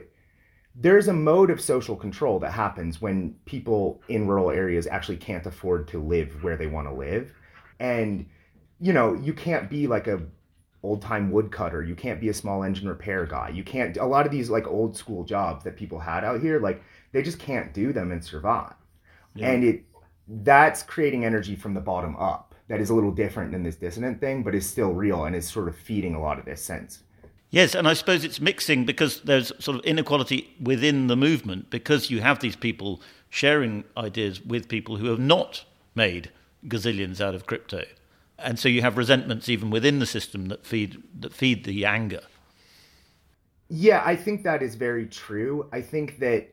there's 0.76 1.08
a 1.08 1.14
mode 1.14 1.50
of 1.50 1.62
social 1.62 1.96
control 1.96 2.40
that 2.40 2.52
happens 2.52 3.02
when 3.02 3.34
people 3.46 4.02
in 4.10 4.28
rural 4.28 4.52
areas 4.52 4.88
actually 4.88 5.18
can't 5.18 5.46
afford 5.46 5.88
to 5.88 6.02
live 6.02 6.44
where 6.44 6.58
they 6.58 6.68
want 6.68 6.88
to 6.88 6.94
live 6.94 7.34
and 7.80 8.26
you 8.80 8.92
know 8.92 9.14
you 9.16 9.34
can't 9.34 9.70
be 9.70 9.88
like 9.88 10.08
a 10.08 10.22
old 10.84 11.02
time 11.02 11.32
woodcutter 11.32 11.82
you 11.82 11.96
can't 11.96 12.22
be 12.22 12.30
a 12.30 12.34
small 12.34 12.64
engine 12.64 12.88
repair 12.88 13.26
guy 13.26 13.50
you 13.50 13.64
can't 13.64 13.98
a 13.98 14.06
lot 14.06 14.26
of 14.26 14.32
these 14.32 14.50
like 14.50 14.68
old 14.68 14.96
school 14.96 15.24
jobs 15.24 15.64
that 15.64 15.76
people 15.76 16.00
had 16.00 16.24
out 16.24 16.42
here 16.42 16.60
like 16.60 16.84
they 17.12 17.24
just 17.24 17.40
can't 17.40 17.74
do 17.74 17.92
them 17.92 18.12
and 18.12 18.24
survive 18.24 18.76
yeah. 19.34 19.50
and 19.50 19.64
it 19.64 19.84
that's 20.28 20.84
creating 20.84 21.26
energy 21.26 21.56
from 21.56 21.74
the 21.74 21.80
bottom 21.80 22.16
up 22.18 22.56
that 22.68 22.82
is 22.82 22.90
a 22.90 22.96
little 22.96 23.12
different 23.12 23.52
than 23.52 23.64
this 23.64 23.76
dissident 23.76 24.20
thing, 24.20 24.44
but 24.44 24.56
is 24.56 24.68
still 24.68 24.92
real 24.92 25.26
and 25.26 25.36
is 25.36 25.48
sort 25.48 25.68
of 25.68 25.76
feeding 25.76 26.16
a 26.16 26.22
lot 26.22 26.40
of 26.40 26.46
this 26.46 26.62
sense. 26.62 27.04
Yes, 27.56 27.74
and 27.74 27.88
I 27.88 27.94
suppose 27.94 28.26
it's 28.26 28.41
mixing 28.41 28.84
because 28.84 29.22
there's 29.22 29.54
sort 29.63 29.78
of 29.78 29.86
inequality 29.86 30.54
within 30.62 31.08
the 31.08 31.15
movement 31.15 31.70
because 31.70 32.10
you 32.10 32.20
have 32.20 32.41
these 32.41 32.58
people 32.58 33.02
sharing 33.30 33.86
ideas 33.96 34.41
with 34.41 34.68
people 34.68 34.98
who 34.98 35.06
have 35.06 35.20
not 35.20 35.63
made 35.96 36.32
gazillions 36.65 37.22
out 37.22 37.34
of 37.34 37.46
crypto. 37.46 37.86
And 38.38 38.60
so 38.60 38.68
you 38.68 38.82
have 38.82 38.98
resentments 38.98 39.48
even 39.48 39.70
within 39.70 40.00
the 40.00 40.06
system 40.06 40.50
that 40.50 40.65
feed 40.65 41.02
that 41.18 41.34
feed 41.34 41.63
the 41.63 41.86
anger. 41.86 42.24
Yeah, 43.70 44.04
I 44.06 44.18
think 44.18 44.44
that 44.44 44.62
is 44.62 44.76
very 44.76 45.06
true. 45.06 45.70
I 45.72 45.80
think 45.80 46.20
that 46.20 46.50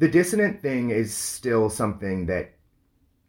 the 0.00 0.08
dissident 0.08 0.60
thing 0.60 0.90
is 0.90 1.14
still 1.14 1.70
something 1.70 2.26
that 2.26 2.50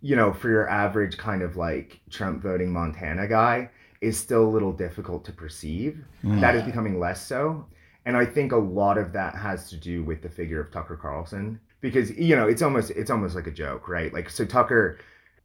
you 0.01 0.15
know, 0.15 0.33
for 0.33 0.49
your 0.49 0.67
average 0.67 1.17
kind 1.19 1.43
of 1.43 1.57
like 1.57 2.01
Trump 2.09 2.41
voting 2.41 2.73
Montana 2.73 3.27
guy, 3.27 3.69
is 4.03 4.19
still 4.19 4.43
a 4.43 4.49
little 4.49 4.73
difficult 4.73 5.23
to 5.25 5.31
perceive. 5.31 6.03
Mm. 6.23 6.41
That 6.41 6.55
is 6.55 6.63
becoming 6.63 6.99
less 6.99 7.25
so. 7.25 7.65
And 8.05 8.17
I 8.17 8.25
think 8.25 8.51
a 8.51 8.57
lot 8.57 8.97
of 8.97 9.13
that 9.13 9.35
has 9.35 9.69
to 9.69 9.77
do 9.77 10.03
with 10.03 10.21
the 10.21 10.29
figure 10.29 10.59
of 10.59 10.71
Tucker 10.71 10.97
Carlson 10.97 11.59
because 11.79 12.11
you 12.11 12.35
know, 12.35 12.47
it's 12.47 12.61
almost 12.61 12.91
it's 12.91 13.09
almost 13.09 13.35
like 13.35 13.47
a 13.47 13.51
joke, 13.51 13.87
right? 13.87 14.13
Like 14.13 14.29
so 14.29 14.45
Tucker 14.45 14.99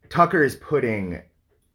Tucker 0.09 0.43
is 0.43 0.57
putting 0.57 1.23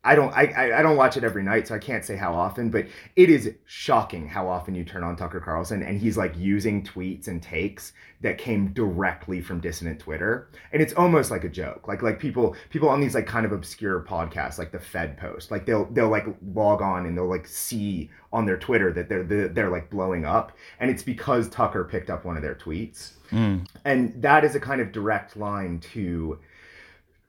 I 0.05 0.15
don't 0.15 0.33
I, 0.33 0.79
I 0.79 0.81
don't 0.81 0.97
watch 0.97 1.15
it 1.15 1.23
every 1.23 1.43
night, 1.43 1.67
so 1.67 1.75
I 1.75 1.79
can't 1.79 2.03
say 2.03 2.17
how 2.17 2.33
often, 2.33 2.69
but 2.69 2.87
it 3.15 3.29
is 3.29 3.53
shocking 3.65 4.27
how 4.27 4.49
often 4.49 4.75
you 4.75 4.83
turn 4.83 5.01
on 5.01 5.15
Tucker 5.15 5.39
Carlson 5.39 5.81
and 5.81 5.97
he's 5.97 6.17
like 6.17 6.37
using 6.37 6.83
tweets 6.83 7.27
and 7.27 7.41
takes 7.41 7.93
that 8.19 8.37
came 8.37 8.73
directly 8.73 9.39
from 9.39 9.61
dissident 9.61 9.99
Twitter. 9.99 10.49
And 10.73 10.81
it's 10.81 10.93
almost 10.93 11.31
like 11.31 11.45
a 11.45 11.49
joke. 11.49 11.87
Like 11.87 12.01
like 12.01 12.19
people 12.19 12.53
people 12.69 12.89
on 12.89 12.99
these 12.99 13.15
like 13.15 13.27
kind 13.27 13.45
of 13.45 13.53
obscure 13.53 14.01
podcasts, 14.01 14.57
like 14.57 14.73
the 14.73 14.79
Fed 14.79 15.17
Post, 15.17 15.51
like 15.51 15.65
they'll 15.65 15.85
they'll 15.85 16.09
like 16.09 16.25
log 16.53 16.81
on 16.81 17.05
and 17.05 17.17
they'll 17.17 17.29
like 17.29 17.47
see 17.47 18.09
on 18.33 18.45
their 18.45 18.57
Twitter 18.57 18.91
that 18.91 19.07
they're 19.07 19.23
they're, 19.23 19.47
they're 19.47 19.69
like 19.69 19.89
blowing 19.89 20.25
up. 20.25 20.51
And 20.81 20.91
it's 20.91 21.03
because 21.03 21.47
Tucker 21.47 21.85
picked 21.85 22.09
up 22.09 22.25
one 22.25 22.35
of 22.35 22.43
their 22.43 22.55
tweets. 22.55 23.13
Mm. 23.31 23.67
And 23.85 24.21
that 24.21 24.43
is 24.43 24.53
a 24.53 24.59
kind 24.59 24.81
of 24.81 24.91
direct 24.91 25.37
line 25.37 25.79
to 25.93 26.39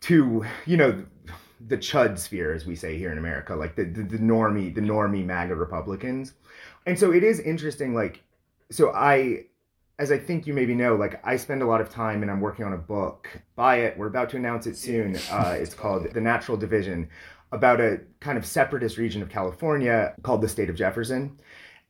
to 0.01 0.45
you 0.67 0.77
know 0.77 1.05
the 1.67 1.79
chud 1.79 2.19
sphere, 2.19 2.53
as 2.53 2.67
we 2.67 2.77
say 2.77 2.99
here 2.99 3.11
in 3.11 3.19
America, 3.19 3.55
like 3.55 3.77
the, 3.77 3.85
the, 3.85 4.03
the 4.03 4.19
normie, 4.19 4.75
the 4.75 4.81
normie 4.81 5.25
MAGA 5.25 5.55
Republicans. 5.55 6.35
And 6.87 6.99
so 6.99 7.13
it 7.13 7.25
is 7.25 7.41
interesting, 7.41 7.95
like, 7.95 8.23
so 8.71 8.93
I, 8.95 9.45
as 9.99 10.11
I 10.11 10.19
think 10.19 10.47
you 10.47 10.53
maybe 10.53 10.75
know, 10.75 10.97
like 10.97 11.21
I 11.25 11.37
spend 11.37 11.63
a 11.63 11.67
lot 11.67 11.81
of 11.81 11.89
time 11.89 12.23
and 12.23 12.31
I'm 12.31 12.41
working 12.41 12.65
on 12.65 12.73
a 12.73 12.79
book. 12.79 13.29
Buy 13.55 13.77
it. 13.77 13.97
We're 13.97 14.09
about 14.09 14.31
to 14.31 14.37
announce 14.37 14.67
it 14.67 14.77
soon. 14.77 15.17
Uh, 15.31 15.57
it's 15.59 15.75
called 15.75 16.13
The 16.13 16.21
Natural 16.21 16.57
Division, 16.57 17.09
about 17.53 17.81
a 17.81 18.01
kind 18.21 18.37
of 18.37 18.45
separatist 18.45 18.99
region 18.99 19.23
of 19.23 19.29
California 19.29 20.15
called 20.23 20.43
the 20.43 20.49
state 20.49 20.69
of 20.69 20.77
Jefferson. 20.77 21.39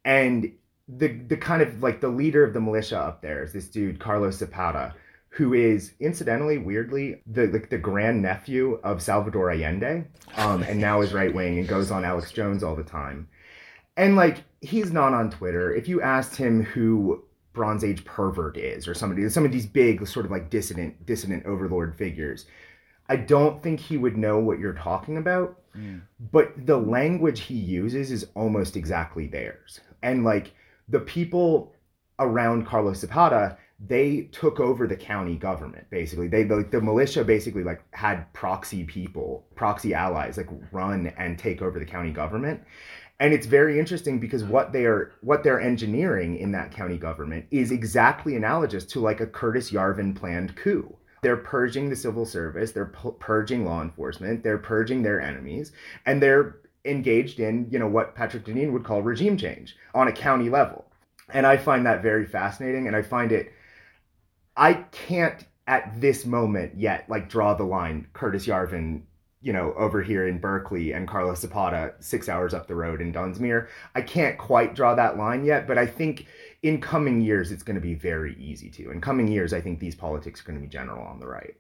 And 0.05 0.53
the 0.87 1.09
the 1.09 1.37
kind 1.39 1.63
of 1.63 1.83
like 1.83 2.03
the 2.03 2.09
leader 2.09 2.45
of 2.45 2.53
the 2.53 2.61
militia 2.61 2.99
up 2.99 3.23
there 3.23 3.43
is 3.43 3.55
this 3.55 3.69
dude, 3.69 3.99
Carlos 3.99 4.37
Zapata 4.37 4.95
who 5.35 5.53
is 5.53 5.95
incidentally, 5.99 6.59
weirdly, 6.59 7.21
the 7.27 7.49
like 7.49 7.69
the 7.69 7.77
grandnephew 7.77 8.79
of 8.85 9.03
Salvador 9.03 9.51
Allende, 9.51 10.05
um, 10.37 10.63
and 10.63 10.81
now 10.81 11.01
is 11.01 11.13
right 11.13 11.35
wing 11.35 11.59
and 11.59 11.67
goes 11.67 11.91
on 11.91 12.05
Alex 12.05 12.31
Jones 12.31 12.63
all 12.63 12.77
the 12.77 12.85
time. 12.85 13.29
And 13.97 14.15
like 14.15 14.45
he's 14.61 14.93
not 14.93 15.13
on 15.13 15.33
Twitter. 15.33 15.75
If 15.75 15.89
you 15.89 16.01
asked 16.01 16.37
him 16.37 16.63
who 16.63 17.25
Bronze 17.53 17.83
Age 17.83 18.05
pervert 18.05 18.57
is, 18.57 18.87
or 18.87 18.95
somebody, 18.95 19.29
some 19.29 19.45
of 19.45 19.51
these 19.51 19.67
big 19.67 20.07
sort 20.07 20.25
of 20.25 20.31
like 20.31 20.51
dissident 20.51 21.05
dissident 21.05 21.47
overlord 21.47 21.97
figures, 21.97 22.47
I 23.09 23.17
don't 23.17 23.61
think 23.61 23.81
he 23.81 23.97
would 23.97 24.17
know 24.17 24.39
what 24.39 24.61
you're 24.61 24.75
talking 24.75 25.17
about. 25.17 25.61
Mm. 25.77 26.03
But 26.31 26.65
the 26.65 26.77
language 26.77 27.41
he 27.41 27.55
uses 27.55 28.13
is 28.13 28.29
almost 28.37 28.77
exactly 28.77 29.27
theirs, 29.27 29.81
and 30.01 30.23
like 30.23 30.53
the 30.89 31.01
people 31.01 31.75
around 32.21 32.67
Carlos 32.67 32.99
Zapata 32.99 33.59
they 33.81 34.29
took 34.33 34.61
over 34.61 34.87
the 34.87 34.97
county 34.97 35.37
government 35.37 35.89
basically. 35.91 36.29
They 36.29 36.45
the, 36.45 36.67
the 36.71 36.81
militia 36.81 37.25
basically 37.25 37.65
like 37.65 37.83
had 37.93 38.33
proxy 38.33 38.85
people 38.85 39.45
proxy 39.57 39.95
allies 39.95 40.37
like 40.37 40.49
run 40.73 41.13
and 41.19 41.39
take 41.39 41.61
over 41.61 41.79
the 41.79 41.85
county 41.85 42.11
government. 42.11 42.63
And 43.21 43.33
it's 43.33 43.47
very 43.47 43.79
interesting 43.79 44.19
because 44.19 44.43
hmm. 44.43 44.51
what 44.51 44.73
they 44.73 44.85
are 44.87 45.13
what 45.21 45.43
they're 45.43 45.61
engineering 45.61 46.39
in 46.39 46.53
that 46.53 46.71
county 46.71 46.99
government 46.99 47.47
is 47.51 47.73
exactly 47.73 48.37
analogous 48.37 48.85
to 48.87 49.01
like 49.01 49.21
a 49.21 49.27
curtis 49.27 49.71
yarvin 49.71 50.15
planned 50.15 50.57
coup. 50.57 50.97
They're 51.23 51.37
purging 51.37 51.89
the 51.89 51.97
civil 51.97 52.27
service 52.27 52.73
they're 52.73 52.93
purging 53.19 53.65
law 53.65 53.83
enforcement 53.83 54.45
they're 54.45 54.59
purging 54.59 55.03
their 55.03 55.21
enemies 55.21 55.73
and 56.05 56.23
they're 56.23 56.57
engaged 56.85 57.41
in 57.41 57.67
you 57.71 57.79
know 57.79 57.89
what 57.89 58.15
patrick 58.15 58.45
deneen 58.45 58.73
would 58.73 58.85
call 58.85 59.01
regime 59.01 59.39
change 59.39 59.75
on 59.95 60.07
a 60.07 60.13
county 60.13 60.49
level. 60.49 60.85
And 61.31 61.47
i 61.47 61.57
find 61.57 61.87
that 61.87 62.03
very 62.03 62.27
fascinating 62.27 62.87
and 62.87 62.95
i 62.95 63.03
find 63.03 63.33
it 63.33 63.53
I 64.57 64.75
can't 64.93 65.45
at 65.67 66.01
this 66.01 66.25
moment 66.25 66.73
yet 66.77 67.09
like 67.09 67.29
draw 67.29 67.55
the 67.55 67.65
line 67.65 68.07
Curtis 68.13 68.47
Yarvin, 68.47 69.03
you 69.41 69.53
know, 69.53 69.75
over 69.77 70.03
here 70.03 70.29
in 70.29 70.39
Berkeley 70.39 70.93
and 70.93 71.09
Carlos 71.09 71.41
Zapata 71.41 71.95
six 72.01 72.29
hours 72.29 72.55
up 72.55 72.67
the 72.67 72.75
road 72.75 73.01
in 73.01 73.13
Dunsmuir. 73.13 73.69
I 73.95 74.03
can't 74.03 74.39
quite 74.39 74.75
draw 74.75 74.95
that 74.95 75.17
line 75.17 75.45
yet, 75.45 75.67
but 75.67 75.79
I 75.79 75.87
think 75.87 76.27
in 76.63 76.81
coming 76.81 77.21
years 77.21 77.51
it's 77.51 77.63
going 77.63 77.75
to 77.75 77.81
be 77.81 77.95
very 77.95 78.37
easy 78.37 78.71
to. 78.71 78.91
In 78.91 79.01
coming 79.01 79.29
years, 79.29 79.53
I 79.53 79.61
think 79.61 79.81
these 79.81 79.95
politics 79.95 80.41
are 80.41 80.45
going 80.45 80.59
to 80.59 80.63
be 80.63 80.69
general 80.69 81.05
on 81.07 81.21
the 81.21 81.27
right. 81.27 81.55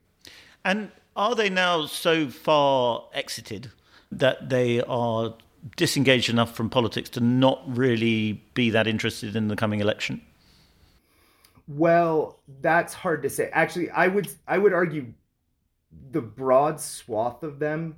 And 0.65 0.91
are 1.17 1.35
they 1.35 1.51
now 1.51 1.87
so 1.87 2.29
far 2.29 3.05
exited 3.13 3.71
that 4.11 4.49
they 4.49 4.81
are 4.83 5.35
disengaged 5.77 6.31
enough 6.31 6.55
from 6.55 6.71
politics 6.71 7.09
to 7.11 7.21
not 7.21 7.63
really 7.67 8.45
be 8.55 8.71
that 8.71 8.87
interested 8.87 9.37
in 9.37 9.49
the 9.49 9.57
coming 9.57 9.81
election? 9.81 10.21
Well, 11.67 12.41
that's 12.61 12.93
hard 12.93 13.23
to 13.23 13.31
say. 13.31 13.51
Actually, 13.53 13.91
I 13.91 14.09
would 14.09 14.29
I 14.47 14.59
would 14.59 14.73
argue 14.73 15.13
the 16.11 16.21
broad 16.21 16.81
swath 16.81 17.43
of 17.43 17.59
them 17.59 17.97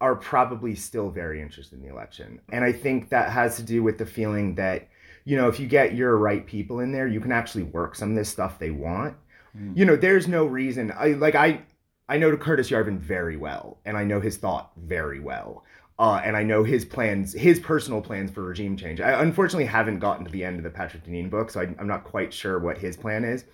are 0.00 0.16
probably 0.16 0.74
still 0.74 1.10
very 1.10 1.42
interested 1.42 1.78
in 1.78 1.84
the 1.84 1.92
election. 1.92 2.40
And 2.52 2.64
I 2.64 2.72
think 2.72 3.10
that 3.10 3.30
has 3.30 3.56
to 3.56 3.62
do 3.62 3.82
with 3.82 3.98
the 3.98 4.06
feeling 4.06 4.54
that, 4.54 4.88
you 5.24 5.36
know, 5.36 5.48
if 5.48 5.60
you 5.60 5.66
get 5.66 5.94
your 5.94 6.16
right 6.16 6.46
people 6.46 6.80
in 6.80 6.92
there, 6.92 7.06
you 7.06 7.20
can 7.20 7.32
actually 7.32 7.64
work 7.64 7.94
some 7.94 8.10
of 8.10 8.16
this 8.16 8.30
stuff 8.30 8.58
they 8.58 8.70
want. 8.70 9.16
Mm. 9.56 9.76
You 9.76 9.84
know, 9.84 9.96
there's 9.96 10.26
no 10.26 10.46
reason 10.46 10.92
I 10.96 11.08
like 11.08 11.34
I 11.34 11.62
I 12.08 12.16
know 12.16 12.36
Curtis 12.36 12.70
Yarvin 12.70 12.98
very 12.98 13.36
well 13.36 13.78
and 13.84 13.96
I 13.96 14.04
know 14.04 14.20
his 14.20 14.36
thought 14.36 14.72
very 14.76 15.20
well. 15.20 15.64
Uh, 16.00 16.18
and 16.24 16.34
I 16.34 16.42
know 16.42 16.64
his 16.64 16.86
plans, 16.86 17.34
his 17.34 17.60
personal 17.60 18.00
plans 18.00 18.30
for 18.30 18.42
regime 18.42 18.74
change. 18.74 19.02
I 19.02 19.22
unfortunately 19.22 19.66
haven't 19.66 19.98
gotten 19.98 20.24
to 20.24 20.30
the 20.30 20.42
end 20.42 20.56
of 20.56 20.64
the 20.64 20.70
Patrick 20.70 21.04
Deneen 21.04 21.28
book, 21.28 21.50
so 21.50 21.60
I, 21.60 21.64
I'm 21.78 21.86
not 21.86 22.04
quite 22.04 22.32
sure 22.32 22.58
what 22.58 22.78
his 22.78 22.96
plan 22.96 23.22
is. 23.22 23.44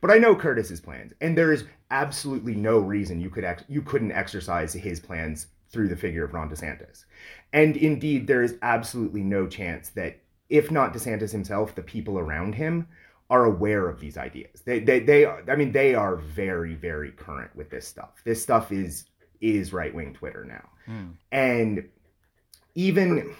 But 0.00 0.12
I 0.12 0.18
know 0.18 0.36
Curtis's 0.36 0.80
plans, 0.80 1.14
and 1.20 1.36
there 1.36 1.52
is 1.52 1.64
absolutely 1.90 2.54
no 2.54 2.78
reason 2.78 3.20
you 3.20 3.28
could 3.28 3.42
ex- 3.42 3.64
you 3.68 3.82
couldn't 3.82 4.12
exercise 4.12 4.72
his 4.72 5.00
plans 5.00 5.48
through 5.70 5.88
the 5.88 5.96
figure 5.96 6.24
of 6.24 6.32
Ron 6.32 6.48
DeSantis. 6.48 7.06
And 7.52 7.76
indeed, 7.76 8.28
there 8.28 8.44
is 8.44 8.56
absolutely 8.62 9.22
no 9.22 9.48
chance 9.48 9.88
that, 9.90 10.20
if 10.48 10.70
not 10.70 10.94
DeSantis 10.94 11.32
himself, 11.32 11.74
the 11.74 11.82
people 11.82 12.20
around 12.20 12.54
him 12.54 12.86
are 13.30 13.46
aware 13.46 13.88
of 13.88 13.98
these 13.98 14.16
ideas. 14.16 14.62
They, 14.64 14.78
they, 14.78 15.00
they 15.00 15.24
are, 15.24 15.42
I 15.48 15.56
mean, 15.56 15.72
they 15.72 15.96
are 15.96 16.14
very, 16.14 16.76
very 16.76 17.10
current 17.10 17.50
with 17.56 17.68
this 17.68 17.88
stuff. 17.88 18.22
This 18.24 18.40
stuff 18.40 18.70
is 18.70 19.06
is 19.40 19.72
right 19.72 19.94
wing 19.94 20.14
Twitter 20.14 20.44
now, 20.44 20.68
mm. 20.88 21.12
and 21.30 21.86
even 22.76 23.34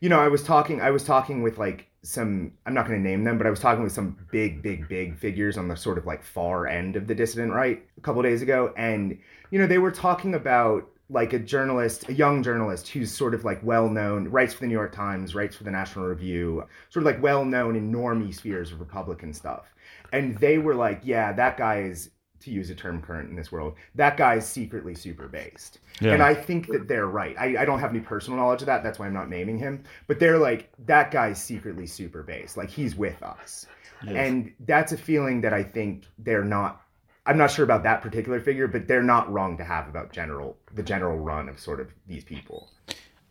you 0.00 0.08
know, 0.08 0.18
I 0.20 0.28
was 0.28 0.42
talking 0.42 0.80
I 0.80 0.90
was 0.90 1.04
talking 1.04 1.42
with 1.42 1.58
like 1.58 1.88
some 2.02 2.52
I'm 2.66 2.74
not 2.74 2.86
going 2.86 3.02
to 3.02 3.08
name 3.08 3.24
them, 3.24 3.38
but 3.38 3.46
I 3.46 3.50
was 3.50 3.60
talking 3.60 3.82
with 3.82 3.92
some 3.92 4.16
big 4.30 4.62
big 4.62 4.88
big 4.88 5.16
figures 5.16 5.58
on 5.58 5.68
the 5.68 5.76
sort 5.76 5.98
of 5.98 6.06
like 6.06 6.22
far 6.22 6.66
end 6.68 6.94
of 6.94 7.06
the 7.06 7.14
dissident 7.14 7.52
right 7.52 7.82
a 7.96 8.00
couple 8.00 8.22
days 8.22 8.42
ago 8.42 8.72
and 8.76 9.18
you 9.50 9.58
know, 9.58 9.66
they 9.66 9.78
were 9.78 9.90
talking 9.90 10.34
about 10.34 10.88
like 11.08 11.34
a 11.34 11.38
journalist, 11.38 12.08
a 12.08 12.12
young 12.14 12.42
journalist 12.42 12.88
who's 12.88 13.14
sort 13.14 13.34
of 13.34 13.44
like 13.44 13.60
well 13.62 13.88
known, 13.88 14.28
writes 14.28 14.54
for 14.54 14.60
the 14.60 14.66
New 14.66 14.72
York 14.72 14.92
Times, 14.92 15.34
writes 15.34 15.54
for 15.54 15.64
the 15.64 15.70
National 15.70 16.06
Review, 16.06 16.64
sort 16.88 17.02
of 17.02 17.12
like 17.12 17.22
well 17.22 17.44
known 17.44 17.76
in 17.76 17.92
normie 17.92 18.34
spheres 18.34 18.72
of 18.72 18.80
Republican 18.80 19.32
stuff. 19.32 19.66
And 20.12 20.36
they 20.38 20.58
were 20.58 20.74
like, 20.74 21.00
yeah, 21.04 21.32
that 21.32 21.56
guy 21.56 21.82
is 21.82 22.10
to 22.42 22.50
use 22.50 22.70
a 22.70 22.74
term 22.74 23.00
current 23.02 23.30
in 23.30 23.36
this 23.36 23.50
world, 23.50 23.74
that 23.94 24.16
guy's 24.16 24.48
secretly 24.48 24.94
super 24.94 25.28
based. 25.28 25.78
Yeah. 26.00 26.12
And 26.12 26.22
I 26.22 26.34
think 26.34 26.68
that 26.68 26.88
they're 26.88 27.06
right. 27.06 27.36
I, 27.38 27.62
I 27.62 27.64
don't 27.64 27.80
have 27.80 27.90
any 27.90 28.00
personal 28.00 28.38
knowledge 28.38 28.62
of 28.62 28.66
that. 28.66 28.82
That's 28.82 28.98
why 28.98 29.06
I'm 29.06 29.14
not 29.14 29.28
naming 29.28 29.58
him. 29.58 29.84
But 30.06 30.18
they're 30.18 30.38
like, 30.38 30.70
that 30.86 31.10
guy's 31.10 31.42
secretly 31.42 31.86
super 31.86 32.22
based. 32.22 32.56
Like 32.56 32.70
he's 32.70 32.96
with 32.96 33.22
us. 33.22 33.66
Yes. 34.04 34.14
And 34.16 34.52
that's 34.60 34.92
a 34.92 34.96
feeling 34.96 35.40
that 35.42 35.52
I 35.52 35.62
think 35.62 36.04
they're 36.18 36.44
not 36.44 36.82
I'm 37.24 37.38
not 37.38 37.50
sure 37.50 37.64
about 37.64 37.84
that 37.84 38.02
particular 38.02 38.40
figure, 38.40 38.66
but 38.66 38.88
they're 38.88 39.02
not 39.02 39.32
wrong 39.32 39.56
to 39.58 39.64
have 39.64 39.88
about 39.88 40.12
general 40.12 40.56
the 40.74 40.82
general 40.82 41.18
run 41.18 41.48
of 41.48 41.58
sort 41.58 41.80
of 41.80 41.92
these 42.06 42.24
people. 42.24 42.70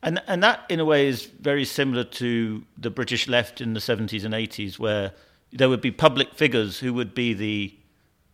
And 0.03 0.21
and 0.27 0.41
that 0.43 0.61
in 0.69 0.79
a 0.79 0.85
way 0.85 1.07
is 1.07 1.25
very 1.25 1.65
similar 1.65 2.03
to 2.05 2.63
the 2.77 2.89
British 2.89 3.27
left 3.27 3.61
in 3.61 3.73
the 3.73 3.79
70s 3.79 4.23
and 4.23 4.33
80s 4.33 4.79
where 4.79 5.13
there 5.51 5.67
would 5.67 5.81
be 5.81 5.91
public 5.91 6.33
figures 6.33 6.79
who 6.79 6.93
would 6.93 7.13
be 7.13 7.33
the 7.33 7.75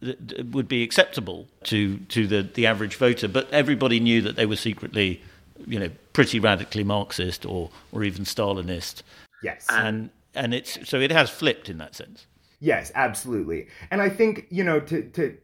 would 0.02 0.68
be 0.68 0.84
acceptable 0.84 1.48
to 1.64 1.98
to 1.98 2.28
the 2.28 2.44
the 2.44 2.68
average 2.68 2.96
voter, 2.96 3.28
but 3.28 3.52
everybody 3.52 4.00
knew 4.00 4.22
that 4.22 4.36
they 4.36 4.46
were 4.46 4.56
secretly, 4.56 5.22
you 5.66 5.80
know, 5.80 5.90
pretty 6.14 6.40
radically 6.40 6.84
Marxist 6.84 7.46
or 7.46 7.70
or 7.92 8.04
even 8.04 8.24
Stalinist. 8.24 9.02
Yes, 9.44 9.66
and 9.70 10.10
and 10.36 10.54
it's 10.54 10.88
so 10.88 11.00
it 11.00 11.12
has 11.12 11.30
flipped 11.30 11.70
in 11.70 11.78
that 11.80 11.96
sense. 11.96 12.28
Yes, 12.60 12.92
absolutely, 12.96 13.68
and 13.92 14.02
I 14.02 14.10
think 14.10 14.48
you 14.50 14.64
know 14.64 14.80
to 14.82 15.04
to 15.10 15.38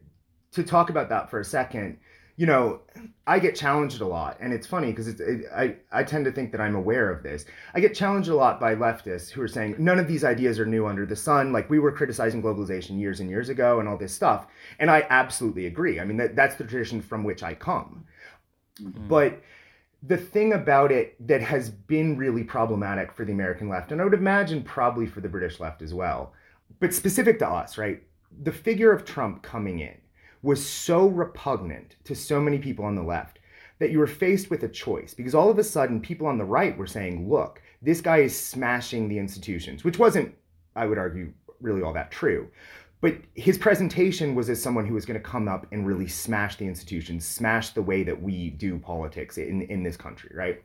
to 0.52 0.62
talk 0.62 0.88
about 0.88 1.08
that 1.08 1.30
for 1.30 1.40
a 1.40 1.44
second 1.44 1.98
you 2.36 2.46
know, 2.46 2.80
I 3.26 3.38
get 3.38 3.54
challenged 3.54 4.00
a 4.00 4.06
lot, 4.06 4.38
and 4.40 4.52
it's 4.52 4.66
funny 4.66 4.88
because 4.88 5.08
it, 5.08 5.44
I 5.54 5.76
I 5.92 6.02
tend 6.02 6.24
to 6.24 6.32
think 6.32 6.50
that 6.52 6.60
I'm 6.60 6.74
aware 6.74 7.10
of 7.10 7.22
this. 7.22 7.44
I 7.74 7.80
get 7.80 7.94
challenged 7.94 8.28
a 8.28 8.34
lot 8.34 8.58
by 8.58 8.74
leftists 8.74 9.30
who 9.30 9.40
are 9.40 9.48
saying 9.48 9.76
none 9.78 10.00
of 10.00 10.08
these 10.08 10.24
ideas 10.24 10.58
are 10.58 10.66
new 10.66 10.86
under 10.86 11.06
the 11.06 11.14
sun. 11.14 11.52
Like 11.52 11.70
we 11.70 11.78
were 11.78 11.92
criticizing 11.92 12.42
globalization 12.42 12.98
years 12.98 13.20
and 13.20 13.30
years 13.30 13.50
ago, 13.50 13.78
and 13.78 13.88
all 13.88 13.96
this 13.96 14.12
stuff, 14.12 14.48
and 14.80 14.90
I 14.90 15.06
absolutely 15.10 15.66
agree. 15.66 16.00
I 16.00 16.04
mean 16.04 16.16
that 16.16 16.34
that's 16.34 16.56
the 16.56 16.64
tradition 16.64 17.00
from 17.00 17.22
which 17.22 17.44
I 17.44 17.54
come, 17.54 18.04
mm-hmm. 18.80 19.06
but 19.06 19.40
the 20.02 20.16
thing 20.16 20.52
about 20.52 20.90
it 20.90 21.16
that 21.26 21.40
has 21.40 21.70
been 21.70 22.16
really 22.16 22.42
problematic 22.42 23.12
for 23.12 23.24
the 23.24 23.32
American 23.32 23.68
left, 23.68 23.92
and 23.92 24.00
I 24.00 24.04
would 24.04 24.12
imagine 24.12 24.62
probably 24.62 25.06
for 25.06 25.20
the 25.20 25.28
British 25.28 25.60
left 25.60 25.82
as 25.82 25.94
well, 25.94 26.32
but 26.80 26.92
specific 26.92 27.38
to 27.38 27.48
us, 27.48 27.78
right? 27.78 28.02
The 28.42 28.52
figure 28.52 28.92
of 28.92 29.04
Trump 29.04 29.42
coming 29.42 29.78
in 29.78 29.94
was 30.44 30.64
so 30.64 31.06
repugnant 31.06 31.96
to 32.04 32.14
so 32.14 32.38
many 32.38 32.58
people 32.58 32.84
on 32.84 32.94
the 32.94 33.02
left 33.02 33.38
that 33.78 33.90
you 33.90 33.98
were 33.98 34.06
faced 34.06 34.50
with 34.50 34.62
a 34.62 34.68
choice 34.68 35.14
because 35.14 35.34
all 35.34 35.48
of 35.48 35.58
a 35.58 35.64
sudden 35.64 36.00
people 36.00 36.26
on 36.26 36.36
the 36.36 36.44
right 36.44 36.76
were 36.76 36.86
saying, 36.86 37.28
look, 37.28 37.62
this 37.80 38.02
guy 38.02 38.18
is 38.18 38.38
smashing 38.38 39.08
the 39.08 39.18
institutions, 39.18 39.84
which 39.84 39.98
wasn't, 39.98 40.34
I 40.76 40.86
would 40.86 40.98
argue, 40.98 41.32
really 41.62 41.82
all 41.82 41.94
that 41.94 42.10
true. 42.10 42.48
But 43.00 43.16
his 43.34 43.56
presentation 43.56 44.34
was 44.34 44.50
as 44.50 44.62
someone 44.62 44.86
who 44.86 44.94
was 44.94 45.06
going 45.06 45.18
to 45.18 45.28
come 45.28 45.48
up 45.48 45.66
and 45.72 45.86
really 45.86 46.06
smash 46.06 46.56
the 46.56 46.66
institutions, 46.66 47.26
smash 47.26 47.70
the 47.70 47.82
way 47.82 48.02
that 48.02 48.22
we 48.22 48.50
do 48.50 48.78
politics 48.78 49.38
in, 49.38 49.62
in 49.62 49.82
this 49.82 49.96
country, 49.96 50.30
right? 50.34 50.62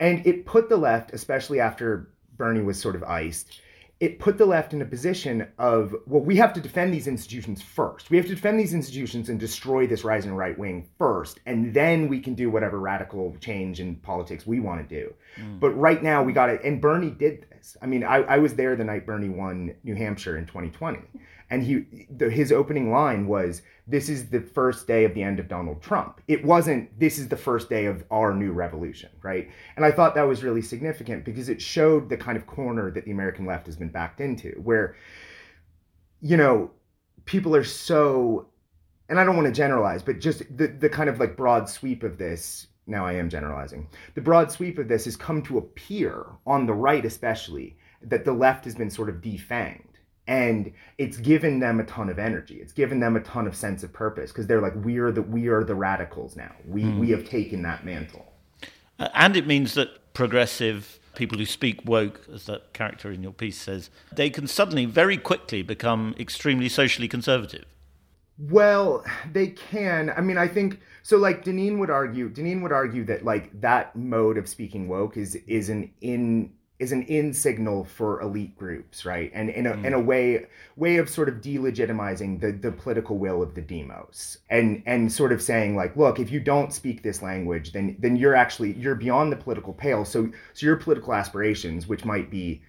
And 0.00 0.26
it 0.26 0.44
put 0.44 0.68
the 0.68 0.76
left, 0.76 1.12
especially 1.12 1.60
after 1.60 2.10
Bernie 2.36 2.62
was 2.62 2.80
sort 2.80 2.96
of 2.96 3.04
iced, 3.04 3.60
it 4.00 4.18
put 4.18 4.38
the 4.38 4.46
left 4.46 4.72
in 4.72 4.82
a 4.82 4.84
position 4.84 5.46
of, 5.58 5.94
well, 6.06 6.20
we 6.20 6.36
have 6.36 6.52
to 6.54 6.60
defend 6.60 6.92
these 6.92 7.06
institutions 7.06 7.62
first. 7.62 8.10
We 8.10 8.16
have 8.16 8.26
to 8.26 8.34
defend 8.34 8.58
these 8.58 8.74
institutions 8.74 9.28
and 9.28 9.38
destroy 9.38 9.86
this 9.86 10.04
rising 10.04 10.34
right 10.34 10.58
wing 10.58 10.88
first, 10.98 11.40
and 11.46 11.72
then 11.72 12.08
we 12.08 12.20
can 12.20 12.34
do 12.34 12.50
whatever 12.50 12.80
radical 12.80 13.36
change 13.40 13.80
in 13.80 13.96
politics 13.96 14.46
we 14.46 14.60
want 14.60 14.86
to 14.86 15.02
do. 15.02 15.14
Mm. 15.38 15.60
But 15.60 15.70
right 15.70 16.02
now, 16.02 16.22
we 16.22 16.32
got 16.32 16.50
it. 16.50 16.62
And 16.64 16.80
Bernie 16.80 17.10
did 17.10 17.46
this. 17.64 17.76
I 17.82 17.86
mean, 17.86 18.04
I, 18.04 18.18
I 18.22 18.38
was 18.38 18.54
there 18.54 18.76
the 18.76 18.84
night 18.84 19.06
Bernie 19.06 19.28
won 19.28 19.74
New 19.82 19.94
Hampshire 19.94 20.36
in 20.36 20.46
2020 20.46 21.00
and 21.50 21.62
he 21.62 22.06
the, 22.10 22.30
his 22.30 22.52
opening 22.52 22.90
line 22.90 23.26
was 23.26 23.62
this 23.86 24.08
is 24.08 24.30
the 24.30 24.40
first 24.40 24.86
day 24.86 25.04
of 25.04 25.14
the 25.14 25.22
end 25.22 25.38
of 25.38 25.48
donald 25.48 25.82
trump. 25.82 26.20
It 26.26 26.44
wasn't 26.44 26.98
this 26.98 27.18
is 27.18 27.28
the 27.28 27.36
first 27.36 27.68
day 27.68 27.86
of 27.86 28.04
our 28.10 28.34
new 28.34 28.52
revolution 28.52 29.10
right? 29.22 29.50
And 29.76 29.84
i 29.84 29.90
thought 29.90 30.14
that 30.14 30.22
was 30.22 30.42
really 30.42 30.62
significant 30.62 31.24
because 31.24 31.48
it 31.48 31.60
showed 31.60 32.08
the 32.08 32.16
kind 32.16 32.36
of 32.36 32.46
corner 32.46 32.90
that 32.90 33.04
the 33.04 33.10
american 33.10 33.46
left 33.46 33.66
has 33.66 33.76
been 33.76 33.90
backed 33.90 34.20
into 34.20 34.50
where 34.62 34.96
you 36.20 36.36
know 36.36 36.70
people 37.24 37.54
are 37.54 37.64
so 37.64 38.48
and 39.08 39.20
i 39.20 39.24
don't 39.24 39.36
want 39.36 39.46
to 39.46 39.52
generalize 39.52 40.02
but 40.02 40.18
just 40.18 40.40
the, 40.56 40.66
the 40.66 40.88
kind 40.88 41.10
of 41.10 41.20
like 41.20 41.36
broad 41.36 41.68
sweep 41.68 42.02
of 42.02 42.18
this 42.18 42.68
now 42.86 43.06
i 43.06 43.12
am 43.12 43.28
generalizing. 43.28 43.88
The 44.14 44.20
broad 44.20 44.50
sweep 44.50 44.78
of 44.78 44.88
this 44.88 45.04
has 45.04 45.16
come 45.16 45.42
to 45.42 45.58
appear 45.58 46.26
on 46.46 46.66
the 46.66 46.74
right 46.74 47.04
especially 47.04 47.76
that 48.02 48.24
the 48.24 48.32
left 48.32 48.64
has 48.64 48.74
been 48.74 48.90
sort 48.90 49.08
of 49.08 49.16
defanged. 49.16 49.82
And 50.26 50.72
it's 50.96 51.18
given 51.18 51.60
them 51.60 51.80
a 51.80 51.84
ton 51.84 52.08
of 52.08 52.18
energy. 52.18 52.54
It's 52.56 52.72
given 52.72 52.98
them 52.98 53.14
a 53.14 53.20
ton 53.20 53.46
of 53.46 53.54
sense 53.54 53.82
of 53.82 53.92
purpose 53.92 54.32
because 54.32 54.46
they're 54.46 54.62
like 54.62 54.74
we 54.82 54.98
are 54.98 55.12
the 55.12 55.22
we 55.22 55.48
are 55.48 55.62
the 55.64 55.74
radicals 55.74 56.34
now. 56.34 56.52
We 56.66 56.84
mm. 56.84 56.98
we 56.98 57.10
have 57.10 57.28
taken 57.28 57.62
that 57.62 57.84
mantle. 57.84 58.32
And 58.98 59.36
it 59.36 59.46
means 59.46 59.74
that 59.74 60.14
progressive 60.14 60.98
people 61.14 61.38
who 61.38 61.46
speak 61.46 61.80
woke 61.84 62.22
as 62.32 62.46
that 62.46 62.72
character 62.72 63.10
in 63.12 63.22
your 63.22 63.32
piece 63.32 63.60
says 63.60 63.90
they 64.12 64.30
can 64.30 64.46
suddenly 64.46 64.84
very 64.84 65.16
quickly 65.16 65.62
become 65.62 66.14
extremely 66.18 66.68
socially 66.68 67.06
conservative 67.06 67.64
well 68.38 69.04
they 69.32 69.48
can 69.48 70.10
i 70.16 70.20
mean 70.20 70.38
i 70.38 70.48
think 70.48 70.80
so 71.02 71.18
like 71.18 71.44
Deneen 71.44 71.78
would 71.78 71.90
argue 71.90 72.30
Deneen 72.30 72.62
would 72.62 72.72
argue 72.72 73.04
that 73.04 73.24
like 73.24 73.60
that 73.60 73.94
mode 73.94 74.38
of 74.38 74.48
speaking 74.48 74.88
woke 74.88 75.16
is 75.16 75.36
is 75.46 75.68
an 75.68 75.90
in 76.00 76.50
is 76.78 76.90
an 76.92 77.02
in 77.04 77.32
signal 77.32 77.84
for 77.84 78.20
elite 78.20 78.56
groups, 78.56 79.04
right? 79.04 79.30
And 79.32 79.48
in 79.48 79.66
a 79.66 79.72
mm. 79.72 79.84
in 79.84 79.94
a 79.94 80.00
way 80.00 80.46
way 80.76 80.96
of 80.96 81.08
sort 81.08 81.28
of 81.28 81.36
delegitimizing 81.36 82.40
the 82.40 82.52
the 82.52 82.72
political 82.72 83.16
will 83.16 83.42
of 83.42 83.54
the 83.54 83.60
demos, 83.60 84.38
and 84.50 84.82
and 84.84 85.12
sort 85.12 85.32
of 85.32 85.40
saying 85.40 85.76
like, 85.76 85.96
look, 85.96 86.18
if 86.18 86.32
you 86.32 86.40
don't 86.40 86.72
speak 86.72 87.02
this 87.02 87.22
language, 87.22 87.72
then 87.72 87.96
then 88.00 88.16
you're 88.16 88.34
actually 88.34 88.72
you're 88.72 88.96
beyond 88.96 89.30
the 89.30 89.36
political 89.36 89.72
pale. 89.72 90.04
So 90.04 90.30
so 90.52 90.66
your 90.66 90.76
political 90.76 91.14
aspirations, 91.14 91.86
which 91.86 92.04
might 92.04 92.30
be 92.30 92.62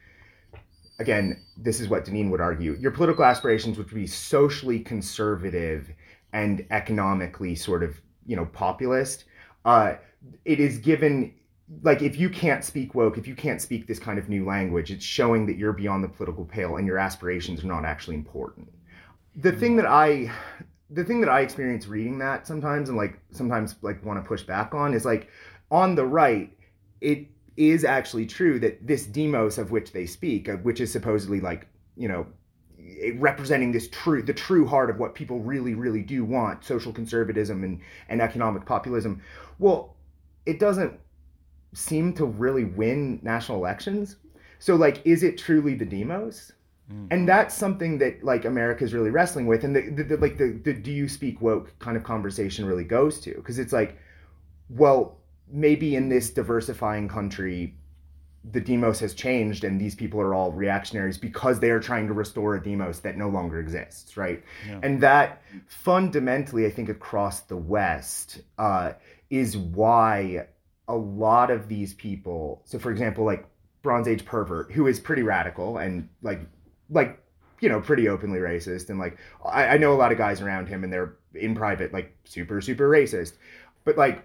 again, 1.00 1.42
this 1.58 1.80
is 1.80 1.90
what 1.90 2.06
Deneen 2.06 2.30
would 2.32 2.42
argue, 2.42 2.76
your 2.80 2.92
political 2.92 3.26
aspirations 3.26 3.78
would 3.78 3.94
be 3.94 4.08
socially 4.08 4.80
conservative 4.80 5.92
and 6.34 6.66
economically 6.72 7.56
sort 7.56 7.84
of 7.84 8.00
you 8.26 8.36
know 8.36 8.46
populist. 8.46 9.26
Uh, 9.64 9.96
it 10.44 10.60
is 10.60 10.78
given 10.78 11.34
like 11.82 12.02
if 12.02 12.20
you 12.20 12.30
can't 12.30 12.64
speak 12.64 12.94
woke 12.94 13.18
if 13.18 13.28
you 13.28 13.36
can't 13.36 13.62
speak 13.62 13.88
this 13.88 13.98
kind 13.98 14.20
of 14.20 14.30
new 14.30 14.46
language 14.46 14.92
it's 14.92 15.04
showing 15.04 15.46
that 15.48 15.58
you're 15.58 15.74
beyond 15.74 16.04
the 16.04 16.08
political 16.08 16.46
pale 16.46 16.78
and 16.78 16.86
your 16.86 16.98
aspirations 16.98 17.64
are 17.64 17.68
not 17.68 17.84
actually 17.84 18.16
important 18.16 18.72
the 19.38 19.52
thing 19.52 19.76
that 19.76 19.88
i 19.88 20.32
the 20.92 21.04
thing 21.04 21.20
that 21.20 21.30
i 21.30 21.40
experience 21.40 21.88
reading 21.88 22.20
that 22.20 22.46
sometimes 22.46 22.90
and 22.90 22.98
like 22.98 23.20
sometimes 23.32 23.76
like 23.82 24.04
want 24.06 24.24
to 24.24 24.28
push 24.28 24.44
back 24.44 24.76
on 24.76 24.94
is 24.94 25.06
like 25.06 25.28
on 25.72 25.96
the 25.96 26.06
right 26.06 26.56
it 27.02 27.28
is 27.58 27.86
actually 27.86 28.26
true 28.26 28.60
that 28.60 28.86
this 28.86 29.06
demos 29.06 29.58
of 29.58 29.72
which 29.72 29.92
they 29.94 30.06
speak 30.06 30.50
which 30.64 30.82
is 30.82 30.92
supposedly 30.92 31.40
like 31.40 31.68
you 31.96 32.08
know 32.08 32.26
representing 33.16 33.72
this 33.72 33.88
true 33.90 34.22
the 34.22 34.34
true 34.34 34.66
heart 34.66 34.90
of 34.90 35.00
what 35.00 35.16
people 35.16 35.40
really 35.40 35.74
really 35.74 36.02
do 36.02 36.24
want 36.24 36.64
social 36.64 36.92
conservatism 36.92 37.64
and 37.64 37.80
and 38.10 38.22
economic 38.22 38.66
populism 38.66 39.22
well 39.60 39.96
it 40.46 40.60
doesn't 40.60 41.00
seem 41.76 42.14
to 42.14 42.26
really 42.26 42.66
win 42.66 43.20
national 43.22 43.58
elections. 43.58 44.16
So 44.60 44.76
like, 44.76 45.06
is 45.06 45.24
it 45.24 45.38
truly 45.38 45.76
the 45.76 45.86
demos? 45.86 46.54
Mm. 46.92 47.08
And 47.12 47.30
that's 47.30 47.54
something 47.54 47.98
that 48.00 48.24
like 48.24 48.46
America's 48.46 48.94
really 48.94 49.10
wrestling 49.10 49.48
with, 49.48 49.64
and 49.64 49.76
the, 49.76 49.90
the, 49.90 50.04
the 50.04 50.18
like 50.18 50.38
the, 50.38 50.60
the 50.64 50.74
do 50.74 50.92
you 50.92 51.08
speak 51.08 51.42
woke 51.42 51.78
kind 51.80 51.98
of 51.98 52.04
conversation 52.04 52.66
really 52.66 52.84
goes 52.84 53.20
to 53.22 53.34
because 53.36 53.60
it's 53.60 53.74
like, 53.74 53.98
well, 54.70 55.18
maybe 55.52 55.96
in 55.96 56.10
this 56.10 56.30
diversifying 56.30 57.08
country, 57.08 57.76
the 58.52 58.62
demos 58.62 59.00
has 59.00 59.14
changed 59.14 59.64
and 59.64 59.80
these 59.80 59.96
people 59.96 60.22
are 60.22 60.34
all 60.34 60.52
reactionaries 60.52 61.18
because 61.18 61.60
they 61.60 61.72
are 61.72 61.80
trying 61.80 62.08
to 62.08 62.14
restore 62.14 62.56
a 62.56 62.64
demos 62.64 63.00
that 63.00 63.18
no 63.18 63.28
longer 63.28 63.60
exists 63.60 64.18
right 64.18 64.44
yeah. 64.68 64.80
and 64.84 65.02
that 65.02 65.42
fundamentally 65.68 66.66
i 66.66 66.70
think 66.70 66.90
across 66.90 67.42
the 67.42 67.58
west 67.58 68.42
uh, 68.58 68.92
is 69.30 69.58
why 69.58 70.46
a 70.88 70.96
lot 70.96 71.50
of 71.50 71.68
these 71.68 71.94
people 71.96 72.62
so 72.66 72.78
for 72.78 72.92
example 72.92 73.26
like 73.26 73.48
bronze 73.82 74.08
age 74.08 74.26
pervert 74.26 74.72
who 74.72 74.86
is 74.88 75.00
pretty 75.00 75.24
radical 75.24 75.78
and 75.80 76.08
like 76.22 76.42
like 76.90 77.20
you 77.62 77.70
know 77.70 77.82
pretty 77.82 78.08
openly 78.08 78.40
racist 78.40 78.90
and 78.90 79.00
like 79.00 79.18
I, 79.44 79.70
I 79.70 79.78
know 79.78 79.94
a 79.94 79.98
lot 79.98 80.12
of 80.12 80.18
guys 80.18 80.42
around 80.42 80.68
him 80.68 80.84
and 80.84 80.94
they're 80.94 81.16
in 81.34 81.56
private 81.56 81.94
like 81.94 82.16
super 82.26 82.62
super 82.62 82.88
racist 82.88 83.34
but 83.86 83.98
like 83.98 84.24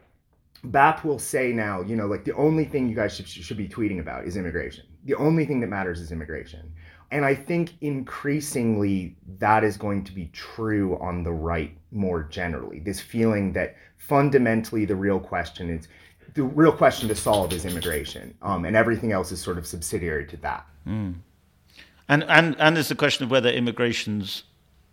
BAP 0.65 1.05
will 1.05 1.19
say 1.19 1.53
now, 1.53 1.83
you 1.83 1.97
know, 1.97 2.07
like 2.07 2.25
the 2.25 2.35
only 2.35 2.65
thing 2.65 2.89
you 2.89 2.95
guys 2.95 3.15
should, 3.15 3.27
should 3.27 3.57
be 3.57 3.69
tweeting 3.69 4.01
about 4.01 4.27
is 4.27 4.37
immigration. 4.37 4.85
The 5.05 5.15
only 5.15 5.47
thing 5.47 5.61
that 5.61 5.69
matters 5.69 6.01
is 6.01 6.13
immigration. 6.13 6.73
And 7.11 7.25
I 7.25 7.35
think 7.35 7.75
increasingly 7.81 9.17
that 9.39 9.65
is 9.65 9.77
going 9.77 10.05
to 10.05 10.13
be 10.13 10.27
true 10.33 10.99
on 11.01 11.25
the 11.25 11.33
right 11.33 11.77
more 11.91 12.23
generally. 12.23 12.79
This 12.79 13.01
feeling 13.01 13.53
that 13.55 13.77
fundamentally 13.97 14.85
the 14.85 14.97
real 14.97 15.19
question 15.19 15.71
is 15.71 15.89
the 16.35 16.45
real 16.45 16.73
question 16.73 17.09
to 17.09 17.15
solve 17.17 17.53
is 17.53 17.65
immigration, 17.65 18.35
um, 18.43 18.65
and 18.65 18.77
everything 18.77 19.11
else 19.11 19.33
is 19.33 19.41
sort 19.41 19.59
of 19.59 19.67
subsidiary 19.67 20.27
to 20.27 20.37
that. 20.39 20.65
Mm. 20.87 21.17
And 22.09 22.25
and 22.25 22.57
and 22.61 22.77
there's 22.77 22.89
the 22.89 22.95
question 22.95 23.25
of 23.25 23.31
whether 23.33 23.51
immigrations 23.51 24.45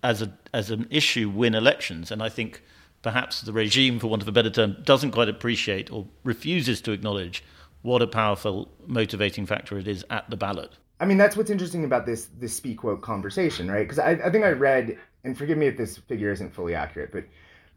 as 0.03 0.21
a 0.21 0.33
as 0.53 0.71
an 0.71 0.87
issue 0.89 1.29
win 1.29 1.53
elections, 1.53 2.11
and 2.11 2.23
I 2.23 2.29
think 2.29 2.63
perhaps 3.01 3.41
the 3.41 3.53
regime, 3.53 3.99
for 3.99 4.07
want 4.07 4.21
of 4.21 4.27
a 4.27 4.31
better 4.31 4.49
term, 4.49 4.77
doesn't 4.83 5.11
quite 5.11 5.29
appreciate 5.29 5.91
or 5.91 6.07
refuses 6.23 6.81
to 6.81 6.91
acknowledge 6.91 7.43
what 7.81 8.01
a 8.01 8.07
powerful 8.07 8.69
motivating 8.85 9.45
factor 9.45 9.77
it 9.77 9.87
is 9.87 10.03
at 10.09 10.29
the 10.29 10.37
ballot. 10.37 10.71
I 10.99 11.05
mean, 11.05 11.17
that's 11.17 11.37
what's 11.37 11.51
interesting 11.51 11.85
about 11.85 12.05
this 12.05 12.29
this 12.39 12.55
speak 12.55 12.83
woke 12.83 13.03
conversation, 13.03 13.69
right? 13.69 13.83
Because 13.83 13.99
I, 13.99 14.11
I 14.11 14.31
think 14.31 14.43
I 14.43 14.49
read, 14.49 14.97
and 15.23 15.37
forgive 15.37 15.57
me 15.57 15.67
if 15.67 15.77
this 15.77 15.97
figure 15.97 16.31
isn't 16.31 16.53
fully 16.53 16.73
accurate, 16.73 17.11
but 17.11 17.23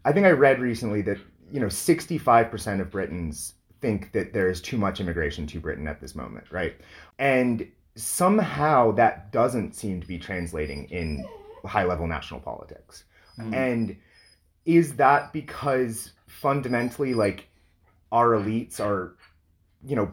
I 0.04 0.12
think 0.12 0.26
I 0.26 0.30
read 0.30 0.58
recently 0.60 1.02
that 1.02 1.18
you 1.52 1.60
know, 1.60 1.66
65% 1.66 2.80
of 2.80 2.90
Britons 2.90 3.54
think 3.80 4.12
that 4.12 4.32
there 4.32 4.48
is 4.48 4.60
too 4.60 4.76
much 4.76 5.00
immigration 5.00 5.46
to 5.48 5.60
Britain 5.60 5.88
at 5.88 6.00
this 6.00 6.14
moment, 6.14 6.46
right? 6.50 6.74
And 7.18 7.70
somehow 7.96 8.92
that 8.92 9.32
doesn't 9.32 9.74
seem 9.74 10.00
to 10.00 10.06
be 10.06 10.18
translating 10.18 10.84
in 10.90 11.24
high 11.64 11.84
level 11.84 12.06
national 12.06 12.40
politics. 12.40 13.04
Mm. 13.38 13.54
And 13.54 13.96
is 14.76 14.96
that 14.96 15.32
because 15.32 16.12
fundamentally, 16.26 17.14
like, 17.14 17.48
our 18.12 18.30
elites 18.30 18.80
are, 18.80 19.16
you 19.84 19.96
know, 19.96 20.10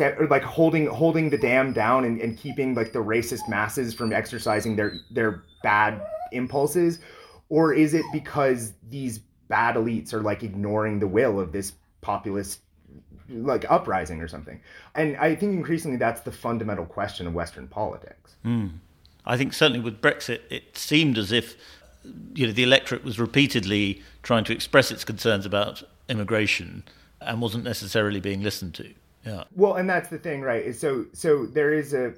or 0.00 0.26
like 0.28 0.42
holding 0.42 0.86
holding 0.86 1.28
the 1.28 1.36
dam 1.36 1.72
down 1.72 2.04
and, 2.04 2.20
and 2.20 2.38
keeping 2.38 2.74
like 2.74 2.92
the 2.92 2.98
racist 2.98 3.46
masses 3.48 3.92
from 3.92 4.12
exercising 4.12 4.74
their 4.74 4.94
their 5.10 5.42
bad 5.62 6.00
impulses 6.32 6.98
or 7.50 7.74
is 7.74 7.92
it 7.92 8.04
because 8.10 8.72
these 8.88 9.18
bad 9.48 9.76
elites 9.76 10.14
are 10.14 10.22
like 10.22 10.42
ignoring 10.42 10.98
the 10.98 11.06
will 11.06 11.38
of 11.38 11.52
this 11.52 11.74
populist 12.00 12.60
like 13.28 13.68
uprising 13.70 14.20
or 14.20 14.28
something. 14.28 14.60
And 14.94 15.16
I 15.16 15.34
think 15.34 15.52
increasingly 15.54 15.96
that's 15.96 16.20
the 16.20 16.32
fundamental 16.32 16.86
question 16.86 17.26
of 17.26 17.34
Western 17.34 17.68
politics. 17.68 18.36
Mm. 18.44 18.78
I 19.24 19.36
think 19.36 19.52
certainly 19.52 19.80
with 19.80 20.00
Brexit, 20.00 20.40
it 20.50 20.76
seemed 20.78 21.18
as 21.18 21.32
if 21.32 21.56
you 22.34 22.46
know 22.46 22.52
the 22.52 22.62
electorate 22.62 23.04
was 23.04 23.18
repeatedly 23.18 24.02
trying 24.22 24.44
to 24.44 24.52
express 24.52 24.90
its 24.90 25.04
concerns 25.04 25.46
about 25.46 25.82
immigration, 26.08 26.84
and 27.20 27.40
wasn't 27.40 27.64
necessarily 27.64 28.20
being 28.20 28.42
listened 28.42 28.74
to. 28.74 28.92
Yeah. 29.24 29.44
Well, 29.54 29.74
and 29.74 29.88
that's 29.90 30.08
the 30.08 30.18
thing, 30.18 30.42
right? 30.42 30.74
So 30.74 31.06
so 31.12 31.46
there 31.46 31.72
is 31.72 31.94
a 31.94 32.14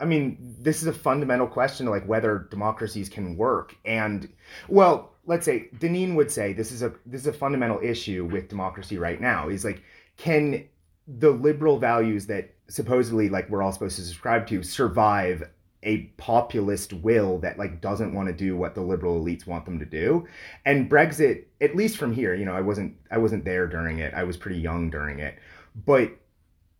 I 0.00 0.04
mean, 0.06 0.36
this 0.60 0.82
is 0.82 0.88
a 0.88 0.92
fundamental 0.92 1.46
question 1.46 1.86
like 1.86 2.06
whether 2.06 2.46
democracies 2.50 3.08
can 3.08 3.36
work. 3.36 3.76
And 3.84 4.28
well, 4.68 5.12
let's 5.26 5.44
say 5.44 5.68
Deneen 5.78 6.14
would 6.14 6.30
say 6.30 6.52
this 6.52 6.72
is 6.72 6.82
a 6.82 6.92
this 7.06 7.20
is 7.20 7.26
a 7.26 7.32
fundamental 7.32 7.80
issue 7.82 8.28
with 8.30 8.48
democracy 8.48 8.98
right 8.98 9.20
now. 9.20 9.48
Is 9.48 9.64
like, 9.64 9.82
can 10.16 10.64
the 11.06 11.30
liberal 11.30 11.78
values 11.78 12.26
that 12.26 12.54
supposedly 12.68 13.28
like 13.28 13.48
we're 13.50 13.62
all 13.62 13.72
supposed 13.72 13.96
to 13.96 14.02
subscribe 14.02 14.46
to 14.48 14.62
survive 14.62 15.48
a 15.84 15.98
populist 16.16 16.92
will 16.92 17.38
that 17.38 17.58
like 17.58 17.80
doesn't 17.80 18.14
want 18.14 18.28
to 18.28 18.34
do 18.34 18.56
what 18.56 18.74
the 18.74 18.80
liberal 18.80 19.22
elites 19.22 19.46
want 19.46 19.64
them 19.64 19.78
to 19.78 19.84
do 19.84 20.26
and 20.64 20.90
brexit 20.90 21.44
at 21.60 21.76
least 21.76 21.96
from 21.96 22.12
here 22.12 22.34
you 22.34 22.44
know 22.44 22.54
i 22.54 22.60
wasn't 22.60 22.96
i 23.10 23.18
wasn't 23.18 23.44
there 23.44 23.66
during 23.66 23.98
it 23.98 24.12
i 24.14 24.24
was 24.24 24.36
pretty 24.36 24.58
young 24.58 24.90
during 24.90 25.18
it 25.18 25.38
but 25.86 26.10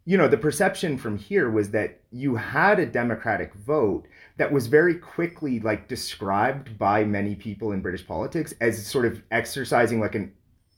you 0.07 0.19
know, 0.19 0.29
the 0.29 0.37
perception 0.37 0.99
from 0.99 1.17
here 1.17 1.51
was 1.51 1.71
that 1.71 2.01
you 2.11 2.37
had 2.37 2.79
a 2.79 2.87
democratic 2.87 3.55
vote 3.55 4.07
that 4.37 4.53
was 4.53 4.67
very 4.67 4.95
quickly 4.95 5.61
like 5.61 5.89
described 5.89 6.77
by 6.79 7.05
many 7.05 7.35
people 7.35 7.73
in 7.73 7.81
British 7.81 8.07
politics 8.07 8.53
as 8.61 8.87
sort 8.87 9.07
of 9.07 9.23
exercising 9.31 10.01
like 10.01 10.15
an 10.15 10.33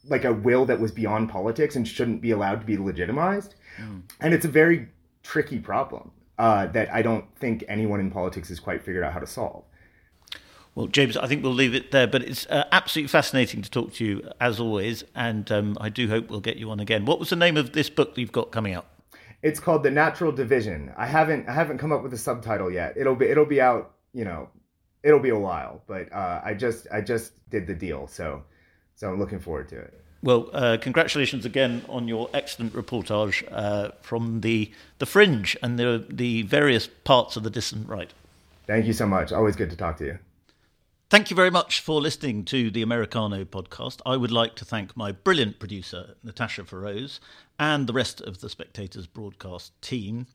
like 0.09 0.23
a 0.23 0.31
will 0.31 0.65
that 0.65 0.79
was 0.79 0.91
beyond 0.91 1.29
politics 1.29 1.75
and 1.75 1.85
shouldn't 1.85 2.21
be 2.21 2.31
allowed 2.31 2.61
to 2.61 2.65
be 2.65 2.77
legitimized. 2.77 3.55
Mm. 3.77 4.03
And 4.21 4.33
it's 4.33 4.45
a 4.45 4.49
very 4.49 4.87
tricky 5.21 5.59
problem 5.59 6.11
uh, 6.37 6.67
that 6.67 6.93
I 6.93 7.01
don't 7.01 7.25
think 7.37 7.63
anyone 7.67 7.99
in 7.99 8.11
politics 8.11 8.49
has 8.49 8.59
quite 8.59 8.83
figured 8.83 9.03
out 9.03 9.13
how 9.13 9.19
to 9.19 9.27
solve. 9.27 9.63
Well, 10.75 10.85
James, 10.85 11.17
I 11.17 11.25
think 11.25 11.41
we'll 11.41 11.53
leave 11.53 11.73
it 11.73 11.89
there, 11.89 12.05
but 12.05 12.21
it's 12.21 12.45
uh, 12.47 12.65
absolutely 12.71 13.07
fascinating 13.07 13.63
to 13.63 13.71
talk 13.71 13.93
to 13.93 14.05
you 14.05 14.29
as 14.39 14.59
always, 14.59 15.03
and 15.15 15.51
um, 15.51 15.75
I 15.81 15.89
do 15.89 16.07
hope 16.07 16.29
we'll 16.29 16.39
get 16.39 16.57
you 16.57 16.69
on 16.69 16.79
again. 16.79 17.05
What 17.05 17.19
was 17.19 17.31
the 17.31 17.35
name 17.35 17.57
of 17.57 17.73
this 17.73 17.89
book 17.89 18.13
that 18.13 18.21
you've 18.21 18.31
got 18.31 18.51
coming 18.51 18.73
out? 18.73 18.85
It's 19.41 19.59
called 19.59 19.81
The 19.81 19.89
Natural 19.89 20.31
Division. 20.31 20.93
I 20.95 21.07
haven't 21.07 21.49
I 21.49 21.53
haven't 21.53 21.79
come 21.79 21.91
up 21.91 22.03
with 22.03 22.13
a 22.13 22.17
subtitle 22.17 22.71
yet. 22.71 22.95
It'll 22.95 23.15
be 23.15 23.25
it'll 23.25 23.45
be 23.45 23.59
out, 23.59 23.95
you 24.13 24.23
know, 24.23 24.49
it'll 25.01 25.19
be 25.19 25.29
a 25.29 25.39
while, 25.39 25.81
but 25.87 26.13
uh, 26.13 26.41
I 26.43 26.53
just 26.53 26.87
I 26.91 27.01
just 27.01 27.33
did 27.49 27.65
the 27.65 27.73
deal, 27.73 28.05
so 28.05 28.43
so 28.93 29.09
I'm 29.09 29.17
looking 29.17 29.39
forward 29.39 29.69
to 29.69 29.79
it. 29.79 29.99
Well, 30.23 30.49
uh, 30.51 30.77
congratulations 30.81 31.45
again 31.45 31.83
on 31.87 32.07
your 32.07 32.29
excellent 32.33 32.73
reportage 32.73 33.43
uh, 33.51 33.91
from 34.01 34.41
the 34.41 34.71
the 34.99 35.05
fringe 35.05 35.55
and 35.61 35.77
the 35.77 36.05
the 36.09 36.41
various 36.43 36.87
parts 36.87 37.35
of 37.35 37.43
the 37.43 37.49
dissident 37.49 37.87
right. 37.87 38.11
Thank 38.65 38.85
you 38.85 38.93
so 38.93 39.05
much. 39.07 39.31
Always 39.31 39.55
good 39.55 39.69
to 39.69 39.77
talk 39.77 39.97
to 39.97 40.05
you. 40.05 40.19
Thank 41.09 41.29
you 41.29 41.37
very 41.37 41.51
much 41.51 41.79
for 41.79 42.01
listening 42.01 42.43
to 42.45 42.69
the 42.69 42.81
Americano 42.81 43.45
podcast. 43.45 44.01
I 44.05 44.17
would 44.17 44.31
like 44.31 44.55
to 44.55 44.65
thank 44.65 44.97
my 44.97 45.13
brilliant 45.13 45.57
producer, 45.57 46.15
Natasha 46.21 46.65
Feroz, 46.65 47.21
and 47.57 47.87
the 47.87 47.93
rest 47.93 48.19
of 48.19 48.41
the 48.41 48.49
Spectators 48.49 49.07
broadcast 49.07 49.71
team. 49.81 50.27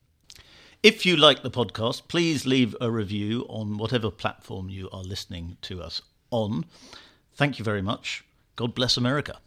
If 0.81 1.05
you 1.05 1.15
like 1.15 1.43
the 1.43 1.51
podcast, 1.51 2.07
please 2.07 2.47
leave 2.47 2.75
a 2.81 2.89
review 2.89 3.45
on 3.49 3.77
whatever 3.77 4.09
platform 4.09 4.67
you 4.69 4.89
are 4.91 5.03
listening 5.03 5.57
to 5.61 5.79
us 5.79 6.01
on. 6.31 6.65
Thank 7.35 7.59
you 7.59 7.63
very 7.63 7.83
much. 7.83 8.25
God 8.55 8.73
bless 8.73 8.97
America. 8.97 9.37